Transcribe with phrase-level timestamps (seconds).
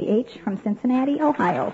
[0.00, 1.72] H from Cincinnati, Ohio.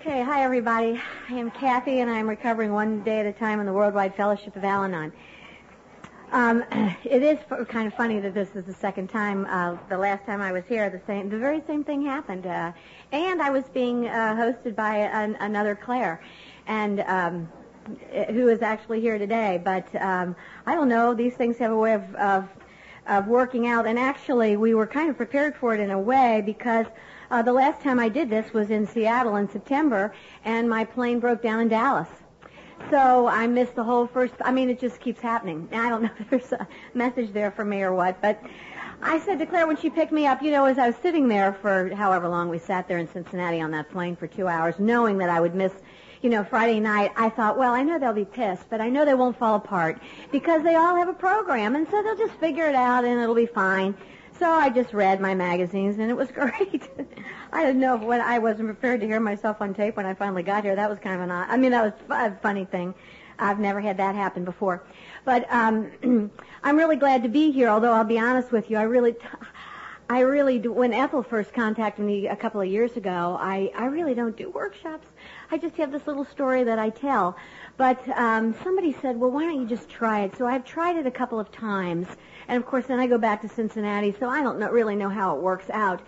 [0.00, 1.00] Okay, hi everybody.
[1.28, 4.54] I am Kathy and I'm recovering one day at a time in the Worldwide Fellowship
[4.54, 5.12] of Al-Anon.
[6.34, 6.64] Um,
[7.04, 7.38] it is
[7.68, 9.46] kind of funny that this is the second time.
[9.48, 12.72] Uh, the last time I was here, the same, the very same thing happened, uh,
[13.12, 16.20] and I was being uh, hosted by an, another Claire,
[16.66, 17.48] and um,
[18.30, 19.62] who is actually here today.
[19.64, 20.34] But um,
[20.66, 22.48] I don't know; these things have a way of, of
[23.06, 23.86] of working out.
[23.86, 26.86] And actually, we were kind of prepared for it in a way because
[27.30, 30.12] uh, the last time I did this was in Seattle in September,
[30.44, 32.08] and my plane broke down in Dallas.
[32.90, 34.34] So I missed the whole first.
[34.42, 35.68] I mean, it just keeps happening.
[35.72, 38.42] I don't know if there's a message there for me or what, but
[39.02, 41.28] I said to Claire when she picked me up, you know, as I was sitting
[41.28, 44.76] there for however long we sat there in Cincinnati on that plane for two hours,
[44.78, 45.72] knowing that I would miss,
[46.22, 49.04] you know, Friday night, I thought, well, I know they'll be pissed, but I know
[49.04, 50.00] they won't fall apart
[50.32, 53.34] because they all have a program, and so they'll just figure it out and it'll
[53.34, 53.94] be fine.
[54.38, 56.88] So I just read my magazines, and it was great.
[57.54, 60.42] I didn't know when I wasn't prepared to hear myself on tape when I finally
[60.42, 60.74] got here.
[60.74, 62.92] That was kind of an odd, I mean, that was a funny thing.
[63.38, 64.82] I've never had that happen before.
[65.24, 66.32] But um,
[66.64, 69.14] I'm really glad to be here, although I'll be honest with you, I really...
[70.06, 70.70] I really do.
[70.70, 74.50] When Ethel first contacted me a couple of years ago, I, I really don't do
[74.50, 75.08] workshops.
[75.50, 77.38] I just have this little story that I tell.
[77.78, 80.36] But um, somebody said, well, why don't you just try it?
[80.36, 82.06] So I've tried it a couple of times.
[82.48, 85.08] And of course, then I go back to Cincinnati, so I don't know, really know
[85.08, 86.02] how it works out.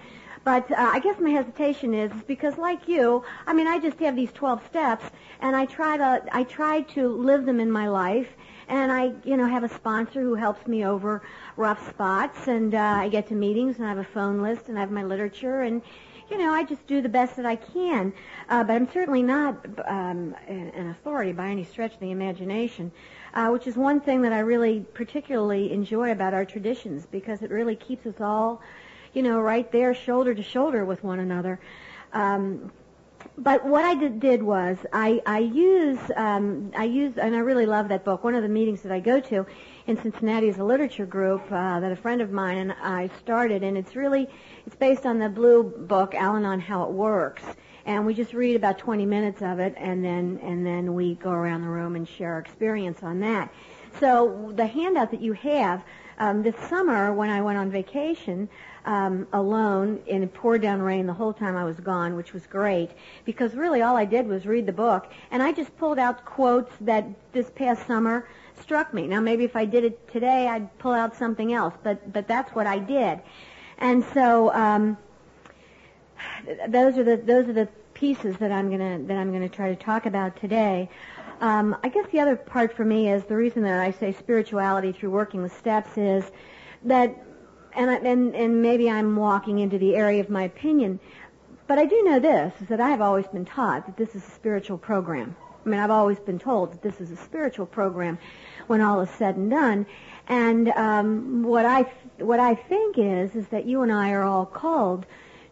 [0.47, 4.15] But uh, I guess my hesitation is, because, like you, I mean, I just have
[4.15, 5.05] these 12 steps,
[5.41, 8.29] and I try to I try to live them in my life,
[8.69, 11.23] and I, you know, have a sponsor who helps me over
[11.57, 14.79] rough spots, and uh, I get to meetings, and I have a phone list, and
[14.79, 15.83] I have my literature, and
[16.31, 18.13] you know, I just do the best that I can.
[18.49, 22.91] Uh, but I'm certainly not um, an authority by any stretch of the imagination,
[23.35, 27.51] uh, which is one thing that I really particularly enjoy about our traditions because it
[27.51, 28.61] really keeps us all,
[29.16, 31.59] you know, right there, shoulder to shoulder with one another.
[32.12, 32.71] Um,
[33.38, 37.65] but what I did, did was I, I use um, I use and I really
[37.65, 38.22] love that book.
[38.22, 39.47] One of the meetings that I go to
[39.87, 43.62] in Cincinnati is a literature group uh, that a friend of mine and I started,
[43.62, 44.28] and it's really
[44.66, 47.43] it's based on the blue book Al-Anon How It Works,
[47.87, 51.31] and we just read about 20 minutes of it, and then and then we go
[51.31, 53.50] around the room and share our experience on that.
[53.99, 55.82] So the handout that you have
[56.19, 58.49] um, this summer when I went on vacation
[58.87, 62.47] um, alone and it poured down rain the whole time I was gone, which was
[62.47, 62.91] great
[63.25, 66.73] because really all I did was read the book and I just pulled out quotes
[66.81, 68.29] that this past summer
[68.61, 69.07] struck me.
[69.07, 72.55] Now maybe if I did it today, I'd pull out something else, but but that's
[72.55, 73.21] what I did,
[73.79, 74.97] and so um,
[76.69, 79.77] those are the those are the pieces that I'm gonna that I'm gonna try to
[79.77, 80.89] talk about today.
[81.41, 84.93] Um, I guess the other part for me is the reason that I say spirituality
[84.93, 86.25] through working with steps is
[86.85, 87.15] that,
[87.76, 90.98] and, and, and maybe I'm walking into the area of my opinion,
[91.66, 94.26] but I do know this, is that I have always been taught that this is
[94.26, 95.37] a spiritual program.
[95.64, 98.19] I mean, I've always been told that this is a spiritual program
[98.69, 99.87] when all is said and done.
[100.28, 101.82] And um, what I
[102.19, 105.06] what I think is is that you and I are all called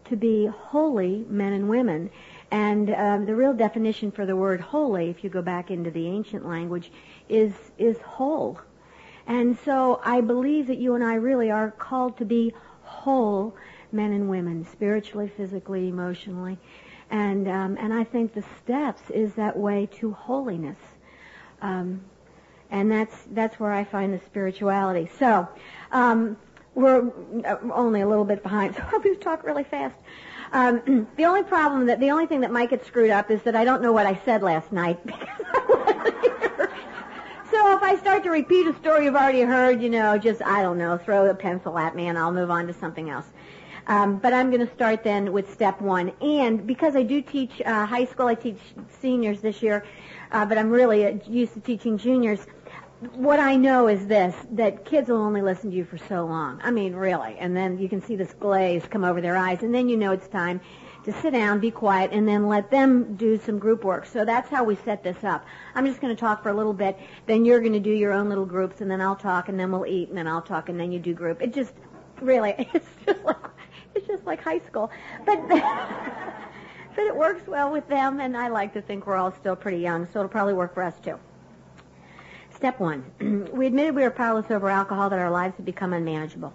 [0.04, 2.10] to be holy men and women.
[2.52, 6.06] And um, the real definition for the word holy, if you go back into the
[6.06, 6.92] ancient language,
[7.28, 8.60] is is whole.
[9.26, 12.52] And so I believe that you and I really are called to be
[12.82, 13.54] whole
[13.92, 16.58] men and women, spiritually, physically, emotionally.
[17.10, 20.78] And um, and I think the steps is that way to holiness.
[21.62, 22.02] Um,
[22.70, 25.08] and that's that's where I find the spirituality.
[25.18, 25.48] So
[25.92, 26.36] um,
[26.74, 27.10] we're
[27.72, 29.96] only a little bit behind, so just talk really fast.
[30.52, 33.54] Um, the only problem that the only thing that might get screwed up is that
[33.54, 35.73] I don't know what I said last night because I.
[37.54, 40.60] So if I start to repeat a story you've already heard, you know, just I
[40.60, 43.26] don't know, throw a pencil at me and I'll move on to something else.
[43.87, 46.10] Um, but I'm going to start then with step one.
[46.20, 48.59] And because I do teach uh, high school, I teach
[49.00, 49.87] seniors this year,
[50.33, 52.45] uh, but I'm really uh, used to teaching juniors
[53.12, 56.60] what I know is this, that kids will only listen to you for so long.
[56.62, 57.36] I mean, really.
[57.39, 60.12] And then you can see this glaze come over their eyes, and then you know
[60.12, 60.60] it's time
[61.04, 64.06] to sit down, be quiet, and then let them do some group work.
[64.06, 65.45] So that's how we set this up.
[65.74, 68.12] I'm just going to talk for a little bit, then you're going to do your
[68.12, 70.68] own little groups, and then I'll talk, and then we'll eat, and then I'll talk,
[70.68, 71.42] and then you do group.
[71.42, 71.74] It just,
[72.21, 73.36] really, it's just like,
[73.95, 74.91] it's just like high school.
[75.27, 79.56] But, but it works well with them, and I like to think we're all still
[79.56, 81.18] pretty young, so it'll probably work for us too.
[82.54, 83.04] Step one.
[83.53, 86.53] we admitted we were powerless over alcohol, that our lives had become unmanageable.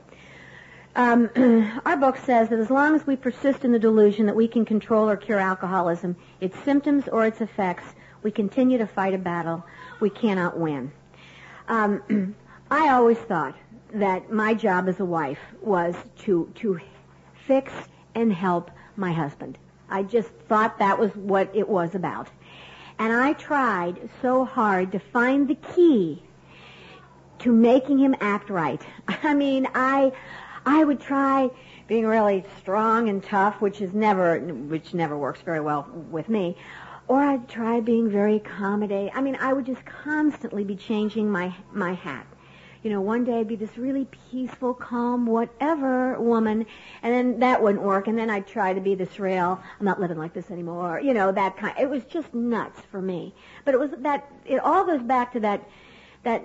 [0.95, 1.30] Um,
[1.86, 4.65] our book says that as long as we persist in the delusion that we can
[4.65, 7.83] control or cure alcoholism, its symptoms or its effects,
[8.24, 9.63] we continue to fight a battle
[10.00, 10.91] we cannot win.
[11.68, 12.36] Um,
[12.71, 13.56] I always thought
[13.94, 16.80] that my job as a wife was to to
[17.47, 17.74] fix
[18.13, 19.57] and help my husband.
[19.89, 22.30] I just thought that was what it was about.
[23.00, 26.21] And I tried so hard to find the key
[27.39, 28.81] to making him act right.
[29.07, 30.12] I mean, I
[30.66, 31.50] I would try
[31.88, 36.58] being really strong and tough, which is never which never works very well with me.
[37.08, 39.12] Or I'd try being very accommodating.
[39.16, 42.28] I mean, I would just constantly be changing my my hat
[42.84, 46.66] you know, one day I'd be this really peaceful, calm, whatever woman,
[47.04, 50.00] and then that wouldn't work, and then I'd try to be this real, I'm not
[50.00, 51.78] living like this anymore, you know, that kind.
[51.78, 53.34] It was just nuts for me.
[53.66, 55.68] But it was that, it all goes back to that,
[56.24, 56.42] that,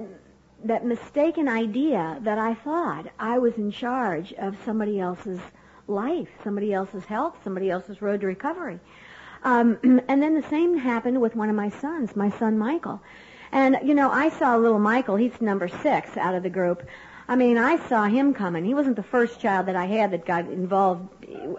[0.65, 5.41] that mistaken idea that I thought I was in charge of somebody else's
[5.87, 8.81] life, somebody else's health, somebody else's road to recovery.
[9.43, 9.79] Um,
[10.09, 13.01] and then the same happened with one of my sons, my son Michael.
[13.53, 16.87] And, you know, I saw little Michael, he's number six out of the group.
[17.29, 18.65] I mean, I saw him coming.
[18.65, 21.09] He wasn't the first child that I had that got involved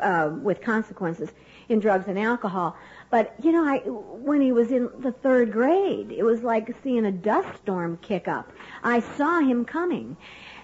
[0.01, 1.29] uh, with consequences
[1.69, 2.75] in drugs and alcohol.
[3.11, 7.05] But, you know, I, when he was in the third grade, it was like seeing
[7.05, 8.51] a dust storm kick up.
[8.83, 10.17] I saw him coming.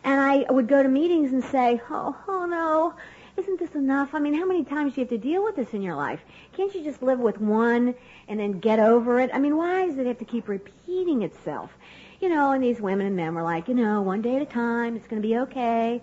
[0.03, 2.95] And I would go to meetings and say, oh, oh no,
[3.37, 4.13] isn't this enough?
[4.13, 6.21] I mean, how many times do you have to deal with this in your life?
[6.53, 7.93] Can't you just live with one
[8.27, 9.29] and then get over it?
[9.33, 11.71] I mean, why does it have to keep repeating itself?
[12.19, 14.45] You know, and these women and men were like, you know, one day at a
[14.45, 16.01] time, it's going to be okay.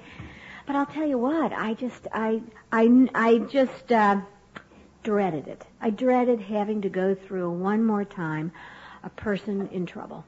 [0.66, 4.20] But I'll tell you what, I just, I, I, I just uh,
[5.02, 5.64] dreaded it.
[5.80, 8.52] I dreaded having to go through one more time
[9.02, 10.24] a person in trouble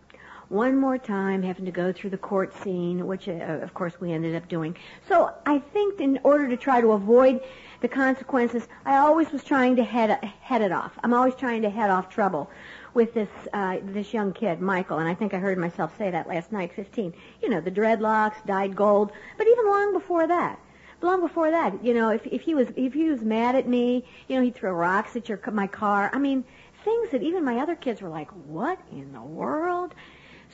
[0.51, 3.33] one more time, having to go through the court scene, which uh,
[3.63, 4.77] of course we ended up doing.
[5.09, 7.41] So I think in order to try to avoid
[7.81, 10.99] the consequences, I always was trying to head head it off.
[11.05, 12.51] I'm always trying to head off trouble
[12.95, 16.27] with this uh, this young kid, Michael, and I think I heard myself say that
[16.27, 17.15] last night, 15.
[17.41, 20.59] You know, the dreadlocks, dyed gold, but even long before that,
[21.03, 24.05] long before that, you know, if if he was if he was mad at me,
[24.29, 26.11] you know, he'd throw rocks at your my car.
[26.13, 26.45] I mean,
[26.85, 29.95] things that even my other kids were like, "What in the world?"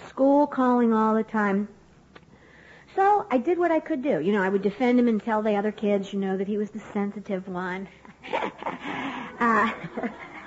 [0.08, 1.69] school calling all the time.
[2.94, 4.20] So I did what I could do.
[4.20, 6.56] You know, I would defend him and tell the other kids, you know, that he
[6.56, 7.88] was the sensitive one.
[9.40, 9.70] uh,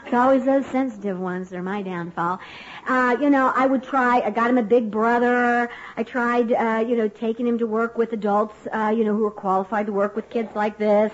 [0.10, 2.40] it's always those sensitive ones are my downfall.
[2.88, 5.70] Uh, you know, I would try, I got him a big brother.
[5.98, 9.22] I tried, uh, you know, taking him to work with adults, uh, you know, who
[9.22, 11.12] were qualified to work with kids like this.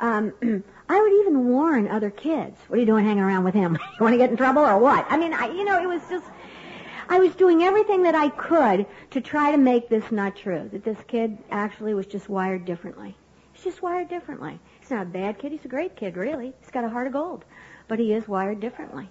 [0.00, 0.32] Um,
[0.88, 2.56] I would even warn other kids.
[2.68, 3.74] What are you doing hanging around with him?
[3.98, 5.04] you want to get in trouble or what?
[5.10, 6.24] I mean, I, you know, it was just,
[7.10, 10.82] I was doing everything that I could to try to make this not true, that
[10.82, 13.14] this kid actually was just wired differently.
[13.52, 14.58] He's just wired differently.
[14.80, 15.52] He's not a bad kid.
[15.52, 16.54] He's a great kid, really.
[16.62, 17.44] He's got a heart of gold.
[17.90, 19.08] But he is wired differently.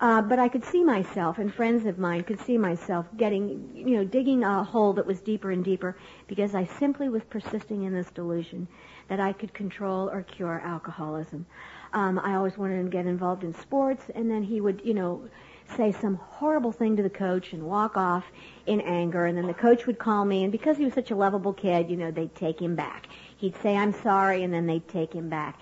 [0.00, 3.96] Uh, but I could see myself, and friends of mine could see myself getting, you
[3.96, 5.96] know, digging a hole that was deeper and deeper
[6.26, 8.66] because I simply was persisting in this delusion
[9.06, 11.46] that I could control or cure alcoholism.
[11.92, 15.28] Um, I always wanted to get involved in sports, and then he would, you know,
[15.76, 18.24] say some horrible thing to the coach and walk off
[18.66, 21.14] in anger and then the coach would call me and because he was such a
[21.14, 23.06] lovable kid, you know, they'd take him back.
[23.36, 25.60] He'd say I'm sorry and then they'd take him back.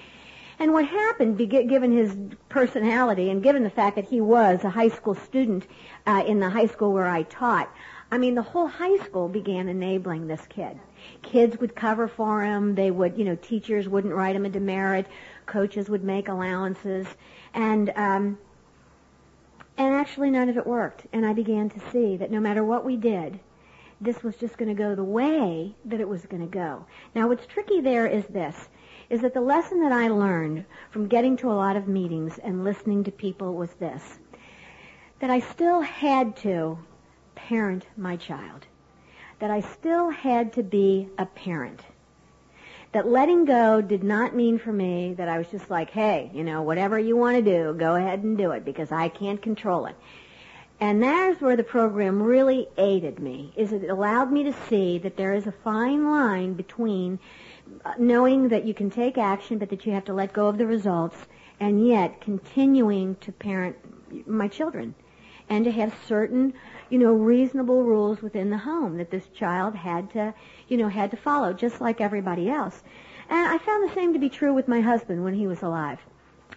[0.58, 2.16] And what happened, given his
[2.48, 5.66] personality and given the fact that he was a high school student
[6.06, 7.72] uh, in the high school where I taught,
[8.10, 10.78] I mean, the whole high school began enabling this kid.
[11.22, 12.74] Kids would cover for him.
[12.74, 15.06] They would, you know, teachers wouldn't write him a demerit.
[15.46, 17.06] Coaches would make allowances.
[17.54, 18.38] And um,
[19.76, 21.06] and actually none of it worked.
[21.12, 23.38] And I began to see that no matter what we did,
[24.00, 26.84] this was just going to go the way that it was going to go.
[27.14, 28.68] Now what's tricky there is this,
[29.10, 32.64] is that the lesson that I learned from getting to a lot of meetings and
[32.64, 34.18] listening to people was this,
[35.20, 36.78] that I still had to
[37.34, 38.66] parent my child.
[39.38, 41.82] That I still had to be a parent
[42.92, 46.42] that letting go did not mean for me that I was just like, hey, you
[46.42, 49.86] know, whatever you want to do, go ahead and do it because I can't control
[49.86, 49.96] it.
[50.80, 55.16] And there's where the program really aided me, is it allowed me to see that
[55.16, 57.18] there is a fine line between
[57.98, 60.66] knowing that you can take action but that you have to let go of the
[60.66, 61.16] results
[61.60, 63.76] and yet continuing to parent
[64.26, 64.94] my children
[65.48, 66.52] and to have certain,
[66.90, 70.34] you know, reasonable rules within the home that this child had to,
[70.68, 72.82] you know, had to follow, just like everybody else.
[73.30, 75.98] And I found the same to be true with my husband when he was alive.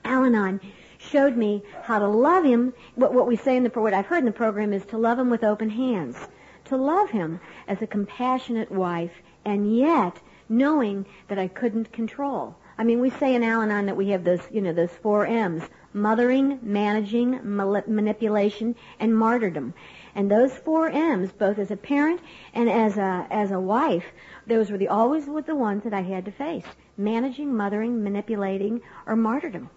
[0.04, 0.60] Al-Anon
[0.98, 2.74] showed me how to love him.
[2.96, 4.98] What, what we say in the, for what I've heard in the program is to
[4.98, 6.18] love him with open hands.
[6.66, 9.12] To love him as a compassionate wife
[9.44, 10.22] and yet
[10.52, 12.56] knowing that I couldn't control.
[12.78, 15.64] I mean, we say in Al-Anon that we have those, you know, those four M's:
[15.94, 19.74] mothering, managing, manipulation, and martyrdom.
[20.14, 22.20] And those four M's, both as a parent
[22.54, 24.06] and as a as a wife,
[24.46, 26.66] those were the always were the ones that I had to face:
[26.98, 29.70] managing, mothering, manipulating, or martyrdom.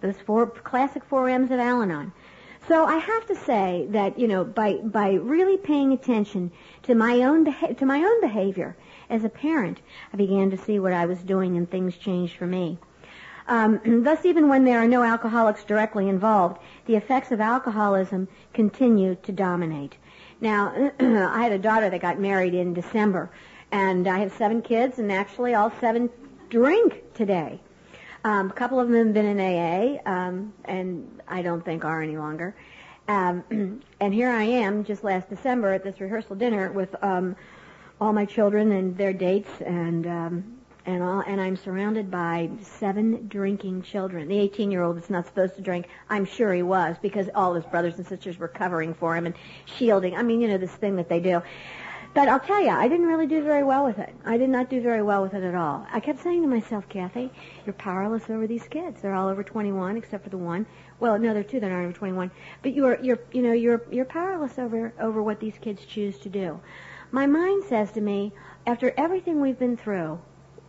[0.00, 2.12] Those four classic four M's of Al-Anon.
[2.66, 6.50] So I have to say that you know by by really paying attention
[6.82, 8.76] to my own beha- to my own behavior
[9.10, 9.80] as a parent,
[10.12, 12.78] I began to see what I was doing and things changed for me.
[13.46, 19.16] Um, thus, even when there are no alcoholics directly involved, the effects of alcoholism continue
[19.22, 19.96] to dominate.
[20.40, 23.30] Now, I had a daughter that got married in December,
[23.72, 26.10] and I have seven kids, and actually all seven
[26.50, 27.60] drink today.
[28.24, 32.02] Um, a couple of them have been in AA, um, and I don't think are
[32.02, 32.54] any longer.
[33.06, 37.36] Um, and here I am, just last December, at this rehearsal dinner with um,
[38.00, 43.28] all my children and their dates, and um, and all, and I'm surrounded by seven
[43.28, 44.28] drinking children.
[44.28, 45.86] The 18 year old is not supposed to drink.
[46.08, 49.34] I'm sure he was because all his brothers and sisters were covering for him and
[49.66, 50.16] shielding.
[50.16, 51.42] I mean, you know, this thing that they do.
[52.14, 54.14] But I'll tell you, I didn't really do very well with it.
[54.24, 55.86] I did not do very well with it at all.
[55.92, 57.30] I kept saying to myself, Kathy,
[57.66, 59.02] you're powerless over these kids.
[59.02, 60.64] They're all over 21 except for the one.
[61.00, 62.30] Well, no, there are two that aren't over 21.
[62.62, 66.30] But you're, you're, you know, you're, you're powerless over, over what these kids choose to
[66.30, 66.58] do.
[67.10, 68.32] My mind says to me,
[68.66, 70.20] after everything we've been through,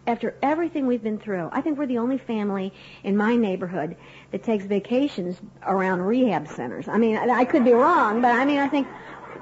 [0.08, 3.96] after everything we've been through, I think we're the only family in my neighborhood
[4.32, 6.88] that takes vacations around rehab centers.
[6.88, 8.88] I mean, I could be wrong, but I mean, I think,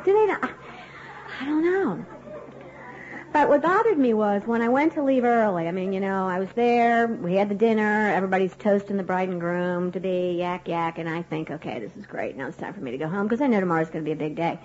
[0.03, 0.51] do they not?
[1.39, 2.05] I don't know.
[3.31, 5.67] But what bothered me was when I went to leave early.
[5.67, 9.29] I mean, you know, I was there, we had the dinner, everybody's toasting the bride
[9.29, 12.35] and groom to be yak yak, and I think, okay, this is great.
[12.35, 14.13] Now it's time for me to go home because I know tomorrow's going to be
[14.13, 14.59] a big day.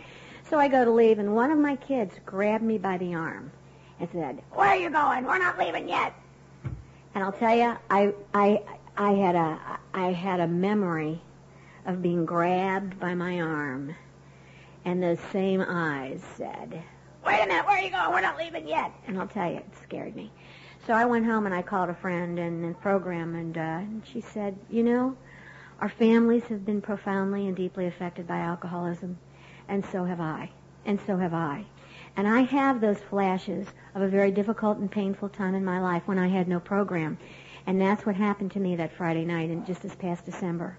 [0.53, 3.53] So I go to leave, and one of my kids grabbed me by the arm
[3.99, 5.25] and said, "Where are you going?
[5.25, 6.13] We're not leaving yet."
[7.15, 8.63] And I'll tell you, I I
[8.95, 9.59] I had a
[9.95, 11.23] I had a memory
[11.87, 13.95] of being grabbed by my arm,
[14.85, 16.83] and those same eyes said,
[17.25, 18.11] "Wait a minute, where are you going?
[18.13, 20.31] We're not leaving yet." And I'll tell you, it scared me.
[20.87, 24.03] So I went home and I called a friend in the program, and, uh, and
[24.07, 25.17] she said, "You know,
[25.81, 29.17] our families have been profoundly and deeply affected by alcoholism,
[29.73, 30.51] and so have I,
[30.85, 31.65] and so have I."
[32.15, 36.03] And I have those flashes of a very difficult and painful time in my life
[36.05, 37.17] when I had no program.
[37.67, 40.77] And that's what happened to me that Friday night in just this past December.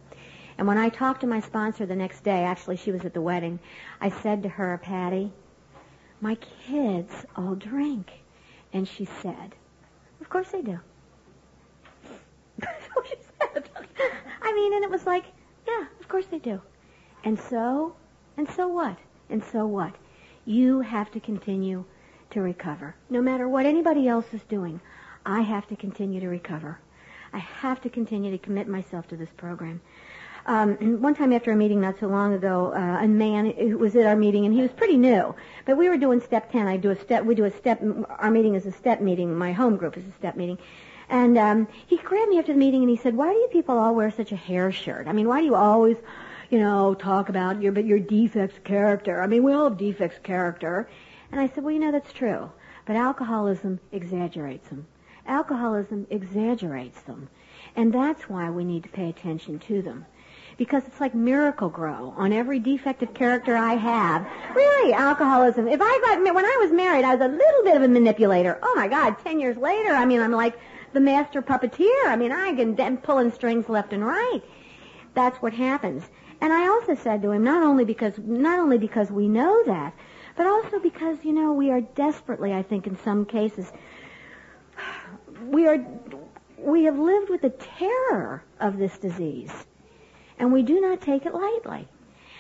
[0.60, 3.22] And when I talked to my sponsor the next day, actually she was at the
[3.22, 3.60] wedding,
[4.00, 5.32] I said to her, Patty,
[6.22, 8.12] my kids all drink.
[8.74, 9.56] And she said,
[10.22, 10.80] of course they do.
[12.62, 13.70] so she said.
[14.42, 15.26] I mean, and it was like,
[15.68, 16.62] yeah, of course they do.
[17.24, 17.96] And so,
[18.38, 18.98] and so what?
[19.30, 19.96] And so what?
[20.46, 21.86] You have to continue
[22.32, 22.96] to recover.
[23.10, 24.82] No matter what anybody else is doing,
[25.26, 26.80] I have to continue to recover.
[27.32, 29.82] I have to continue to commit myself to this program.
[30.46, 33.96] Um, one time after a meeting not so long ago, uh, a man who was
[33.96, 35.34] at our meeting, and he was pretty new,
[35.66, 36.68] but we were doing step 10.
[36.68, 39.54] I do a step, we do a step, our meeting is a step meeting, my
[39.54, 40.58] home group is a step meeting.
[41.10, 43.78] And um, he grabbed me after the meeting and he said, why do you people
[43.78, 45.08] all wear such a hair shirt?
[45.08, 45.98] I mean, why do you always
[46.54, 49.24] you know, talk about your but your defects character.
[49.24, 50.88] I mean, we all have defects of character.
[51.32, 52.52] And I said, well, you know, that's true.
[52.86, 54.86] But alcoholism exaggerates them.
[55.26, 57.28] Alcoholism exaggerates them.
[57.76, 60.06] And that's why we need to pay attention to them.
[60.56, 64.28] Because it's like Miracle-Gro on every defective character I have.
[64.56, 65.68] Really, alcoholism.
[65.68, 68.60] If I got, when I was married, I was a little bit of a manipulator.
[68.62, 70.54] Oh my God, ten years later, I mean, I'm like
[70.94, 72.06] the master puppeteer.
[72.06, 74.42] I mean, I can then pulling strings left and right.
[75.16, 76.04] That's what happens.
[76.44, 79.94] And I also said to him, not only because not only because we know that,
[80.36, 83.72] but also because you know we are desperately, I think, in some cases,
[85.46, 85.78] we are
[86.58, 89.54] we have lived with the terror of this disease,
[90.38, 91.88] and we do not take it lightly.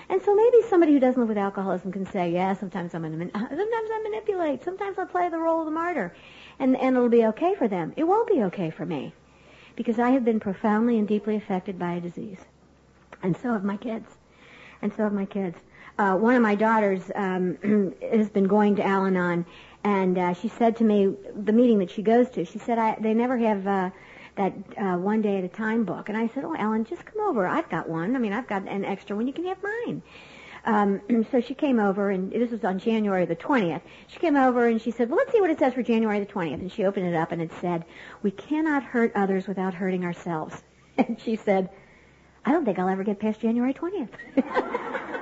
[0.10, 3.90] And so maybe somebody who doesn't live with alcoholism can say, yeah, sometimes I'm sometimes
[3.90, 6.14] I manipulate, sometimes I play the role of the martyr,
[6.60, 7.94] and and it'll be okay for them.
[7.96, 9.14] It won't be okay for me,
[9.78, 12.40] because I have been profoundly and deeply affected by a disease.
[13.24, 14.08] And so have my kids.
[14.82, 15.58] And so have my kids.
[15.98, 19.46] Uh, one of my daughters um, has been going to Al-Anon,
[19.84, 22.98] and uh, she said to me, the meeting that she goes to, she said, I,
[23.00, 23.90] they never have uh,
[24.36, 26.10] that uh, one day at a time book.
[26.10, 27.46] And I said, oh, Ellen, just come over.
[27.46, 28.16] I've got one.
[28.16, 29.28] I mean, I've got an extra one.
[29.28, 30.02] You can have mine.
[30.66, 33.82] Um, so she came over, and this was on January the 20th.
[34.08, 36.26] She came over and she said, well, let's see what it says for January the
[36.26, 36.56] 20th.
[36.56, 37.86] And she opened it up, and it said,
[38.22, 40.62] we cannot hurt others without hurting ourselves.
[40.96, 41.72] And she said,
[42.46, 44.10] I don't think I'll ever get past January 20th.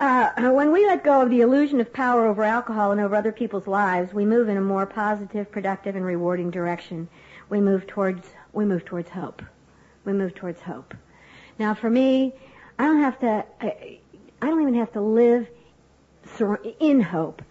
[0.00, 3.32] Uh, when we let go of the illusion of power over alcohol and over other
[3.32, 7.08] people's lives, we move in a more positive, productive, and rewarding direction.
[7.48, 9.42] We move towards we move towards hope.
[10.04, 10.94] We move towards hope.
[11.58, 12.34] Now, for me,
[12.78, 13.44] I don't have to.
[13.60, 13.98] I,
[14.40, 15.48] I don't even have to live
[16.78, 17.42] in hope,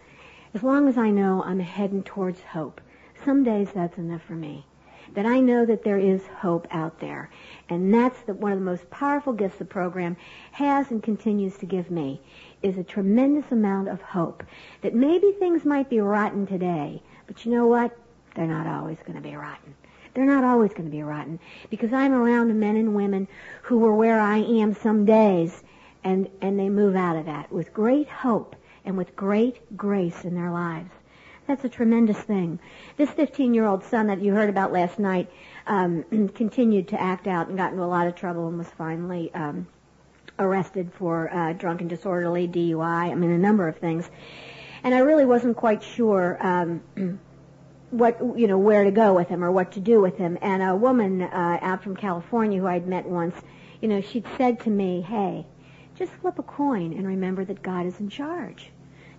[0.53, 2.79] as long as I know I'm heading towards hope.
[3.25, 4.65] Some days that's enough for me.
[5.15, 7.29] That I know that there is hope out there.
[7.69, 10.15] And that's the, one of the most powerful gifts the program
[10.51, 12.21] has and continues to give me,
[12.61, 14.43] is a tremendous amount of hope.
[14.81, 17.97] That maybe things might be rotten today, but you know what?
[18.35, 19.75] They're not always going to be rotten.
[20.13, 21.39] They're not always going to be rotten.
[21.69, 23.27] Because I'm around men and women
[23.63, 25.63] who were where I am some days,
[26.03, 28.55] and, and they move out of that with great hope
[28.85, 30.91] and with great grace in their lives.
[31.47, 32.59] That's a tremendous thing.
[32.97, 35.29] This 15-year-old son that you heard about last night
[35.67, 39.33] um, continued to act out and got into a lot of trouble and was finally
[39.33, 39.67] um,
[40.39, 43.11] arrested for uh, drunken disorderly DUI.
[43.11, 44.09] I mean, a number of things.
[44.83, 46.81] And I really wasn't quite sure um,
[47.89, 50.37] what you know where to go with him or what to do with him.
[50.41, 53.35] And a woman uh, out from California who I'd met once,
[53.81, 55.45] you know, she'd said to me, "Hey,
[55.95, 58.71] just flip a coin and remember that God is in charge."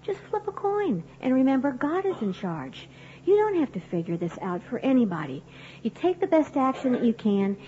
[0.03, 2.89] Just flip a coin and remember God is in charge.
[3.29, 5.45] You don't have to figure this out for anybody.
[5.83, 7.59] You take the best action that you can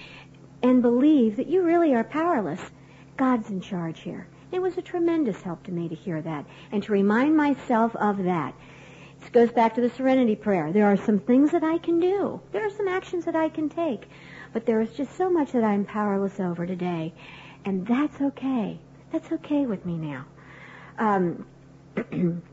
[0.62, 2.70] and believe that you really are powerless.
[3.18, 4.26] God's in charge here.
[4.52, 8.24] It was a tremendous help to me to hear that and to remind myself of
[8.24, 8.54] that.
[9.20, 10.72] It goes back to the serenity prayer.
[10.72, 12.40] There are some things that I can do.
[12.52, 14.08] There are some actions that I can take.
[14.54, 17.12] But there is just so much that I'm powerless over today.
[17.66, 18.80] And that's okay.
[19.12, 20.24] That's okay with me now.
[20.98, 21.44] Um,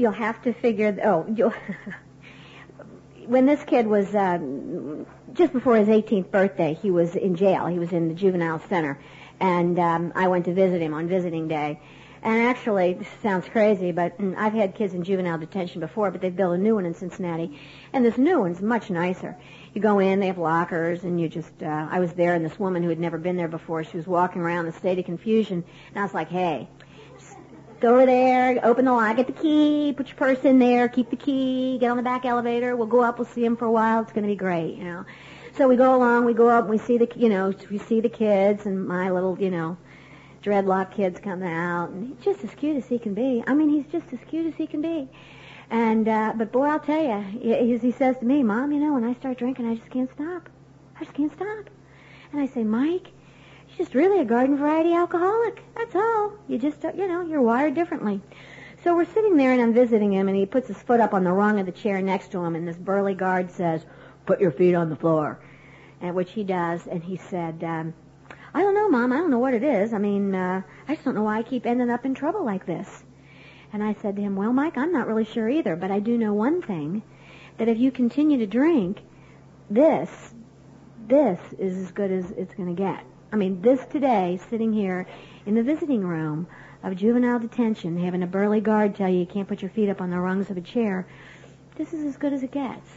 [0.00, 0.96] you'll have to figure.
[1.04, 1.54] Oh, you'll.
[3.26, 7.66] when this kid was um, just before his 18th birthday, he was in jail.
[7.66, 8.98] He was in the juvenile center,
[9.38, 11.80] and um, I went to visit him on visiting day.
[12.22, 16.20] And actually, this sounds crazy, but mm, I've had kids in juvenile detention before, but
[16.20, 17.58] they've built a new one in Cincinnati,
[17.94, 19.36] and this new one's much nicer.
[19.72, 22.58] You go in, they have lockers, and you just, uh, I was there, and this
[22.58, 25.06] woman who had never been there before, she was walking around in a state of
[25.06, 26.68] confusion, and I was like, hey,
[27.80, 31.08] Go over there, open the lock, get the key, put your purse in there, keep
[31.08, 32.76] the key, get on the back elevator.
[32.76, 34.02] We'll go up, we'll see him for a while.
[34.02, 35.06] It's going to be great, you know.
[35.56, 38.10] So we go along, we go up, we see the, you know, we see the
[38.10, 39.78] kids and my little, you know,
[40.42, 43.42] dreadlock kids come out, and he's just as cute as he can be.
[43.46, 45.08] I mean, he's just as cute as he can be.
[45.70, 48.92] And uh, but boy, I'll tell you, he, he says to me, "Mom, you know,
[48.92, 50.50] when I start drinking, I just can't stop.
[50.96, 51.70] I just can't stop."
[52.32, 53.12] And I say, "Mike,
[53.80, 55.62] just really a garden variety alcoholic.
[55.74, 56.34] That's all.
[56.48, 58.20] You just, you know, you're wired differently.
[58.84, 61.24] So we're sitting there and I'm visiting him and he puts his foot up on
[61.24, 63.86] the rung of the chair next to him and this burly guard says,
[64.26, 65.40] put your feet on the floor.
[66.02, 67.94] And which he does and he said, um,
[68.52, 69.14] I don't know, Mom.
[69.14, 69.94] I don't know what it is.
[69.94, 72.66] I mean, uh, I just don't know why I keep ending up in trouble like
[72.66, 73.04] this.
[73.72, 76.18] And I said to him, well, Mike, I'm not really sure either, but I do
[76.18, 77.02] know one thing,
[77.56, 79.00] that if you continue to drink,
[79.70, 80.34] this,
[81.06, 83.04] this is as good as it's going to get.
[83.32, 85.06] I mean, this today, sitting here
[85.46, 86.48] in the visiting room
[86.82, 90.00] of juvenile detention, having a burly guard tell you you can't put your feet up
[90.00, 91.06] on the rungs of a chair,
[91.76, 92.88] this is as good as it gets.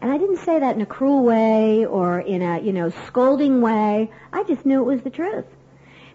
[0.00, 3.60] And I didn't say that in a cruel way or in a, you know, scolding
[3.60, 4.10] way.
[4.32, 5.46] I just knew it was the truth.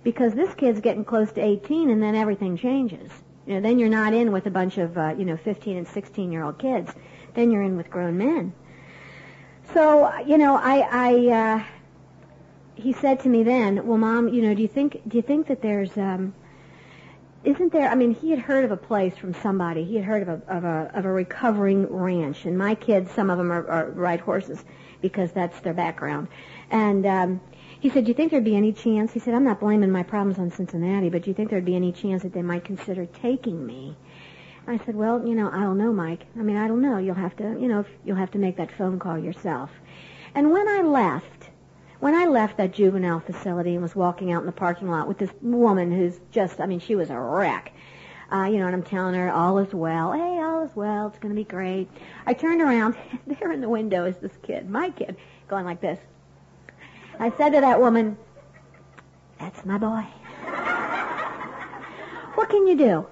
[0.03, 3.11] Because this kid's getting close to 18 and then everything changes.
[3.45, 5.87] You know, then you're not in with a bunch of, uh, you know, 15 and
[5.87, 6.91] 16 year old kids.
[7.33, 8.53] Then you're in with grown men.
[9.73, 11.63] So, you know, I, I, uh,
[12.77, 15.47] he said to me then, "Well, mom, you know, do you think do you think
[15.47, 16.33] that there's um,
[17.43, 17.89] isn't there?
[17.89, 19.83] I mean, he had heard of a place from somebody.
[19.83, 23.29] He had heard of a of a of a recovering ranch, and my kids, some
[23.29, 24.63] of them are, are ride horses
[25.01, 26.27] because that's their background.
[26.69, 27.41] And um,
[27.79, 30.03] he said, "Do you think there'd be any chance?" He said, "I'm not blaming my
[30.03, 33.05] problems on Cincinnati, but do you think there'd be any chance that they might consider
[33.05, 33.95] taking me?"
[34.67, 36.25] I said, "Well, you know, I don't know, Mike.
[36.37, 36.97] I mean, I don't know.
[36.97, 39.69] You'll have to, you know, you'll have to make that phone call yourself."
[40.35, 41.36] And when I left
[41.99, 45.17] when I left that juvenile facility and was walking out in the parking lot with
[45.17, 47.73] this woman who's just, I mean, she was a wreck.
[48.31, 50.11] Uh, you know, and I'm telling her all is well.
[50.11, 51.07] Hey, all is well.
[51.07, 51.89] It's going to be great.
[52.25, 52.95] I turned around.
[53.27, 55.15] there in the window is this kid, my kid,
[55.47, 55.99] going like this.
[57.19, 58.17] I said to that woman,
[59.39, 60.05] that's my boy.
[62.35, 63.07] what can you do?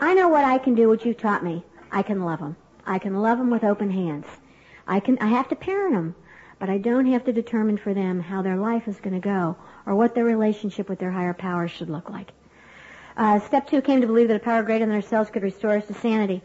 [0.00, 1.64] I know what I can do, what you taught me.
[1.90, 2.56] I can love him.
[2.86, 4.26] I can love him with open hands.
[4.86, 6.14] I can, I have to parent him
[6.60, 9.56] but I don't have to determine for them how their life is going to go
[9.86, 12.30] or what their relationship with their higher power should look like.
[13.16, 15.86] Uh, step two came to believe that a power greater than ourselves could restore us
[15.86, 16.42] to sanity.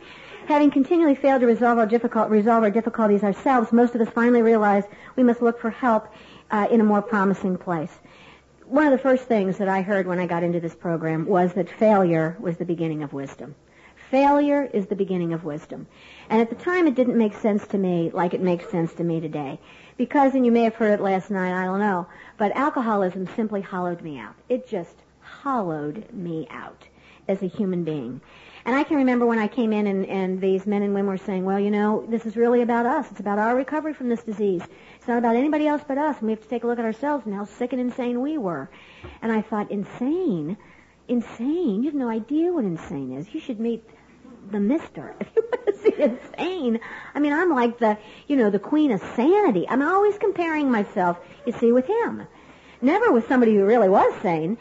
[0.47, 4.41] Having continually failed to resolve our, difficult, resolve our difficulties ourselves, most of us finally
[4.41, 6.07] realized we must look for help
[6.49, 7.91] uh, in a more promising place.
[8.67, 11.53] one of the first things that I heard when I got into this program was
[11.53, 13.55] that failure was the beginning of wisdom.
[14.09, 15.87] Failure is the beginning of wisdom.
[16.29, 19.03] And at the time it didn't make sense to me like it makes sense to
[19.03, 19.59] me today.
[19.97, 23.61] Because, and you may have heard it last night, I don't know, but alcoholism simply
[23.61, 24.35] hollowed me out.
[24.49, 26.83] It just hollowed me out
[27.27, 28.21] as a human being.
[28.65, 31.17] And I can remember when I came in and, and these men and women were
[31.17, 33.09] saying, well, you know, this is really about us.
[33.11, 34.63] It's about our recovery from this disease.
[34.97, 36.17] It's not about anybody else but us.
[36.17, 38.37] And we have to take a look at ourselves and how sick and insane we
[38.37, 38.69] were.
[39.21, 40.57] And I thought, insane?
[41.07, 41.83] Insane?
[41.83, 43.33] You have no idea what insane is.
[43.33, 43.87] You should meet
[44.51, 45.15] the mister.
[45.19, 46.79] If you want to see insane,
[47.13, 49.67] I mean, I'm like the, you know, the queen of sanity.
[49.67, 52.27] I'm always comparing myself, you see, with him.
[52.81, 54.57] Never with somebody who really was sane.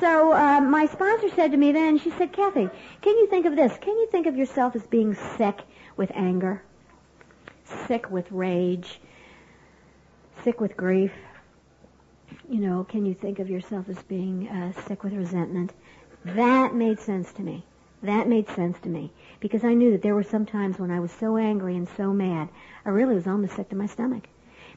[0.00, 2.68] So uh, my sponsor said to me then, she said, Kathy,
[3.00, 3.72] can you think of this?
[3.80, 5.62] Can you think of yourself as being sick
[5.96, 6.62] with anger,
[7.86, 9.00] sick with rage,
[10.44, 11.12] sick with grief?
[12.48, 15.72] You know, can you think of yourself as being uh, sick with resentment?
[16.24, 17.64] That made sense to me.
[18.02, 21.00] That made sense to me because I knew that there were some times when I
[21.00, 22.48] was so angry and so mad,
[22.84, 24.28] I really was almost sick to my stomach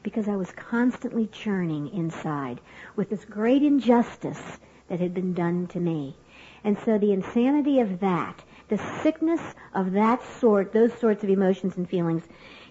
[0.02, 2.60] because I was constantly churning inside
[2.96, 6.16] with this great injustice that had been done to me.
[6.64, 9.40] And so the insanity of that, the sickness
[9.74, 12.24] of that sort, those sorts of emotions and feelings,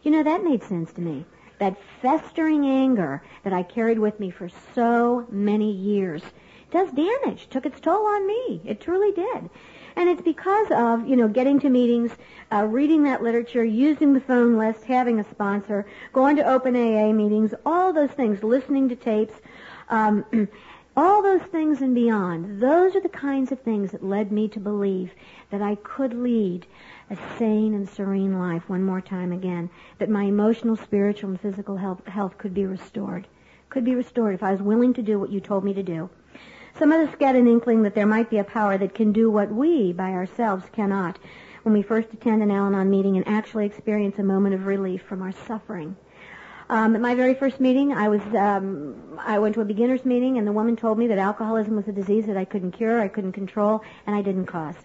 [0.04, 1.25] you know, that made sense to me.
[1.60, 6.21] That festering anger that I carried with me for so many years
[6.71, 8.62] does damage, took its toll on me.
[8.63, 9.49] It truly did.
[10.00, 12.14] And it's because of, you know, getting to meetings,
[12.54, 17.12] uh, reading that literature, using the phone list, having a sponsor, going to open AA
[17.12, 19.34] meetings, all those things, listening to tapes,
[19.90, 20.24] um,
[20.98, 24.60] All those things and beyond, those are the kinds of things that led me to
[24.60, 25.12] believe
[25.50, 26.66] that I could lead
[27.10, 31.78] a sane and serene life one more time again, that my emotional, spiritual, and physical
[31.78, 33.28] health, health could be restored.
[33.70, 36.10] Could be restored if I was willing to do what you told me to do.
[36.80, 39.30] Some of us get an inkling that there might be a power that can do
[39.30, 41.20] what we, by ourselves, cannot
[41.63, 45.22] when we first attend an Al-Anon meeting and actually experience a moment of relief from
[45.22, 45.98] our suffering.
[46.70, 50.38] Um, at my very first meeting, I was um, I went to a beginners meeting,
[50.38, 53.10] and the woman told me that alcoholism was a disease that I couldn't cure, I
[53.10, 54.76] couldn't control, and I didn't cause.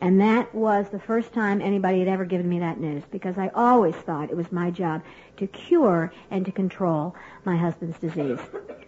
[0.00, 3.52] And that was the first time anybody had ever given me that news, because I
[3.54, 5.04] always thought it was my job
[5.36, 7.14] to cure and to control
[7.44, 8.40] my husband's disease.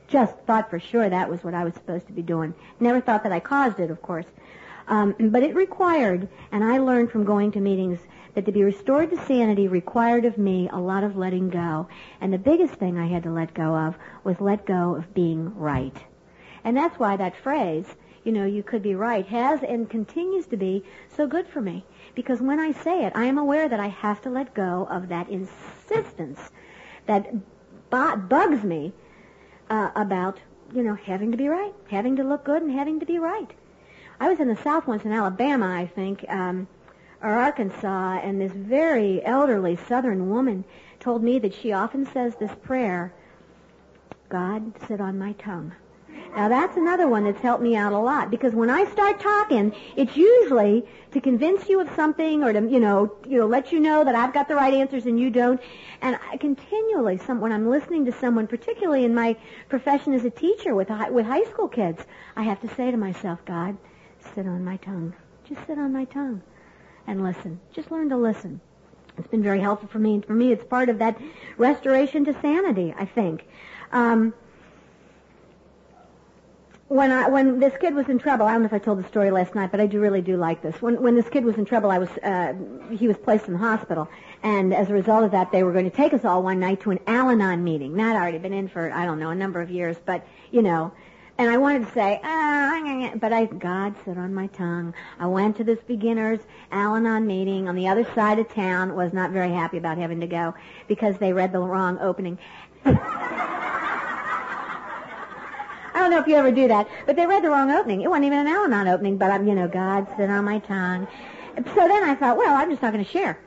[0.09, 2.55] Just thought for sure that was what I was supposed to be doing.
[2.81, 4.27] Never thought that I caused it, of course.
[4.89, 7.99] Um, but it required, and I learned from going to meetings
[8.35, 11.89] that to be restored to sanity required of me a lot of letting go.
[12.21, 15.57] And the biggest thing I had to let go of was let go of being
[15.57, 15.97] right.
[16.63, 17.87] And that's why that phrase,
[18.25, 20.85] you know, you could be right, has and continues to be
[21.17, 21.85] so good for me.
[22.15, 25.09] Because when I say it, I am aware that I have to let go of
[25.09, 26.51] that insistence
[27.07, 27.33] that
[27.91, 28.93] bugs me
[29.71, 30.39] uh, about,
[30.75, 33.51] you know, having to be right, having to look good and having to be right.
[34.19, 36.69] I was in the South once in Alabama, I think, um,
[37.23, 40.65] or Arkansas, and this very elderly Southern woman
[41.01, 43.13] told me that she often says this prayer,
[44.29, 45.73] God, sit on my tongue.
[46.35, 49.75] Now that's another one that's helped me out a lot because when I start talking,
[49.97, 53.81] it's usually to convince you of something or to, you know, you know, let you
[53.81, 55.61] know that I've got the right answers and you don't.
[56.03, 59.37] And I continually, some, when I'm listening to someone, particularly in my
[59.69, 62.03] profession as a teacher with, with high school kids,
[62.37, 63.77] I have to say to myself, God,
[64.35, 65.15] sit on my tongue.
[65.49, 66.43] Just sit on my tongue
[67.07, 67.61] and listen.
[67.73, 68.61] Just learn to listen.
[69.17, 70.21] It's been very helpful for me.
[70.21, 71.19] For me, it's part of that
[71.57, 73.47] restoration to sanity, I think.
[73.93, 74.35] Um,
[76.89, 79.09] when I when this kid was in trouble, I don't know if I told the
[79.09, 80.81] story last night, but I do really do like this.
[80.81, 82.55] When when this kid was in trouble, I was uh,
[82.95, 84.09] he was placed in the hospital,
[84.43, 86.81] and as a result of that, they were going to take us all one night
[86.83, 87.97] to an Al-Anon meeting.
[87.97, 90.93] Not already been in for I don't know a number of years, but you know,
[91.39, 94.95] and I wanted to say, ah, but I, God said on my tongue.
[95.19, 99.33] I went to this beginner's Al-Anon meeting on the other side of town, was not
[99.33, 100.55] very happy about having to go
[100.87, 102.39] because they read the wrong opening.
[105.97, 108.03] I don't know if you ever do that, but they read the wrong opening.
[108.03, 111.09] It wasn't even an Al-Anon opening, but I'm, you know, God said on my tongue.
[111.57, 113.41] So then I thought, well, I'm just not going to share.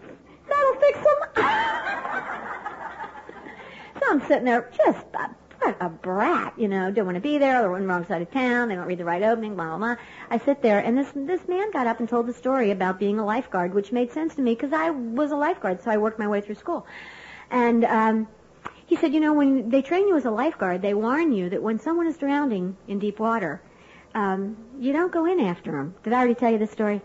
[0.50, 1.20] That'll fix them.
[4.00, 5.06] so I'm sitting there just
[5.60, 8.24] what a brat, you know, don't want to be there, they're on the wrong side
[8.24, 9.96] of town, they don't read the right opening, blah, blah, blah.
[10.32, 13.20] I sit there, and this, this man got up and told the story about being
[13.20, 16.18] a lifeguard, which made sense to me because I was a lifeguard, so I worked
[16.18, 16.88] my way through school.
[17.52, 18.28] And, um,
[18.90, 21.62] he said, you know, when they train you as a lifeguard, they warn you that
[21.62, 23.62] when someone is drowning in deep water,
[24.16, 25.94] um, you don't go in after them.
[26.02, 27.00] Did I already tell you this story?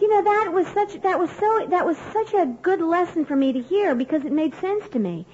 [0.00, 3.36] You know, that was such, that was so, that was such a good lesson for
[3.36, 5.26] me to hear because it made sense to me.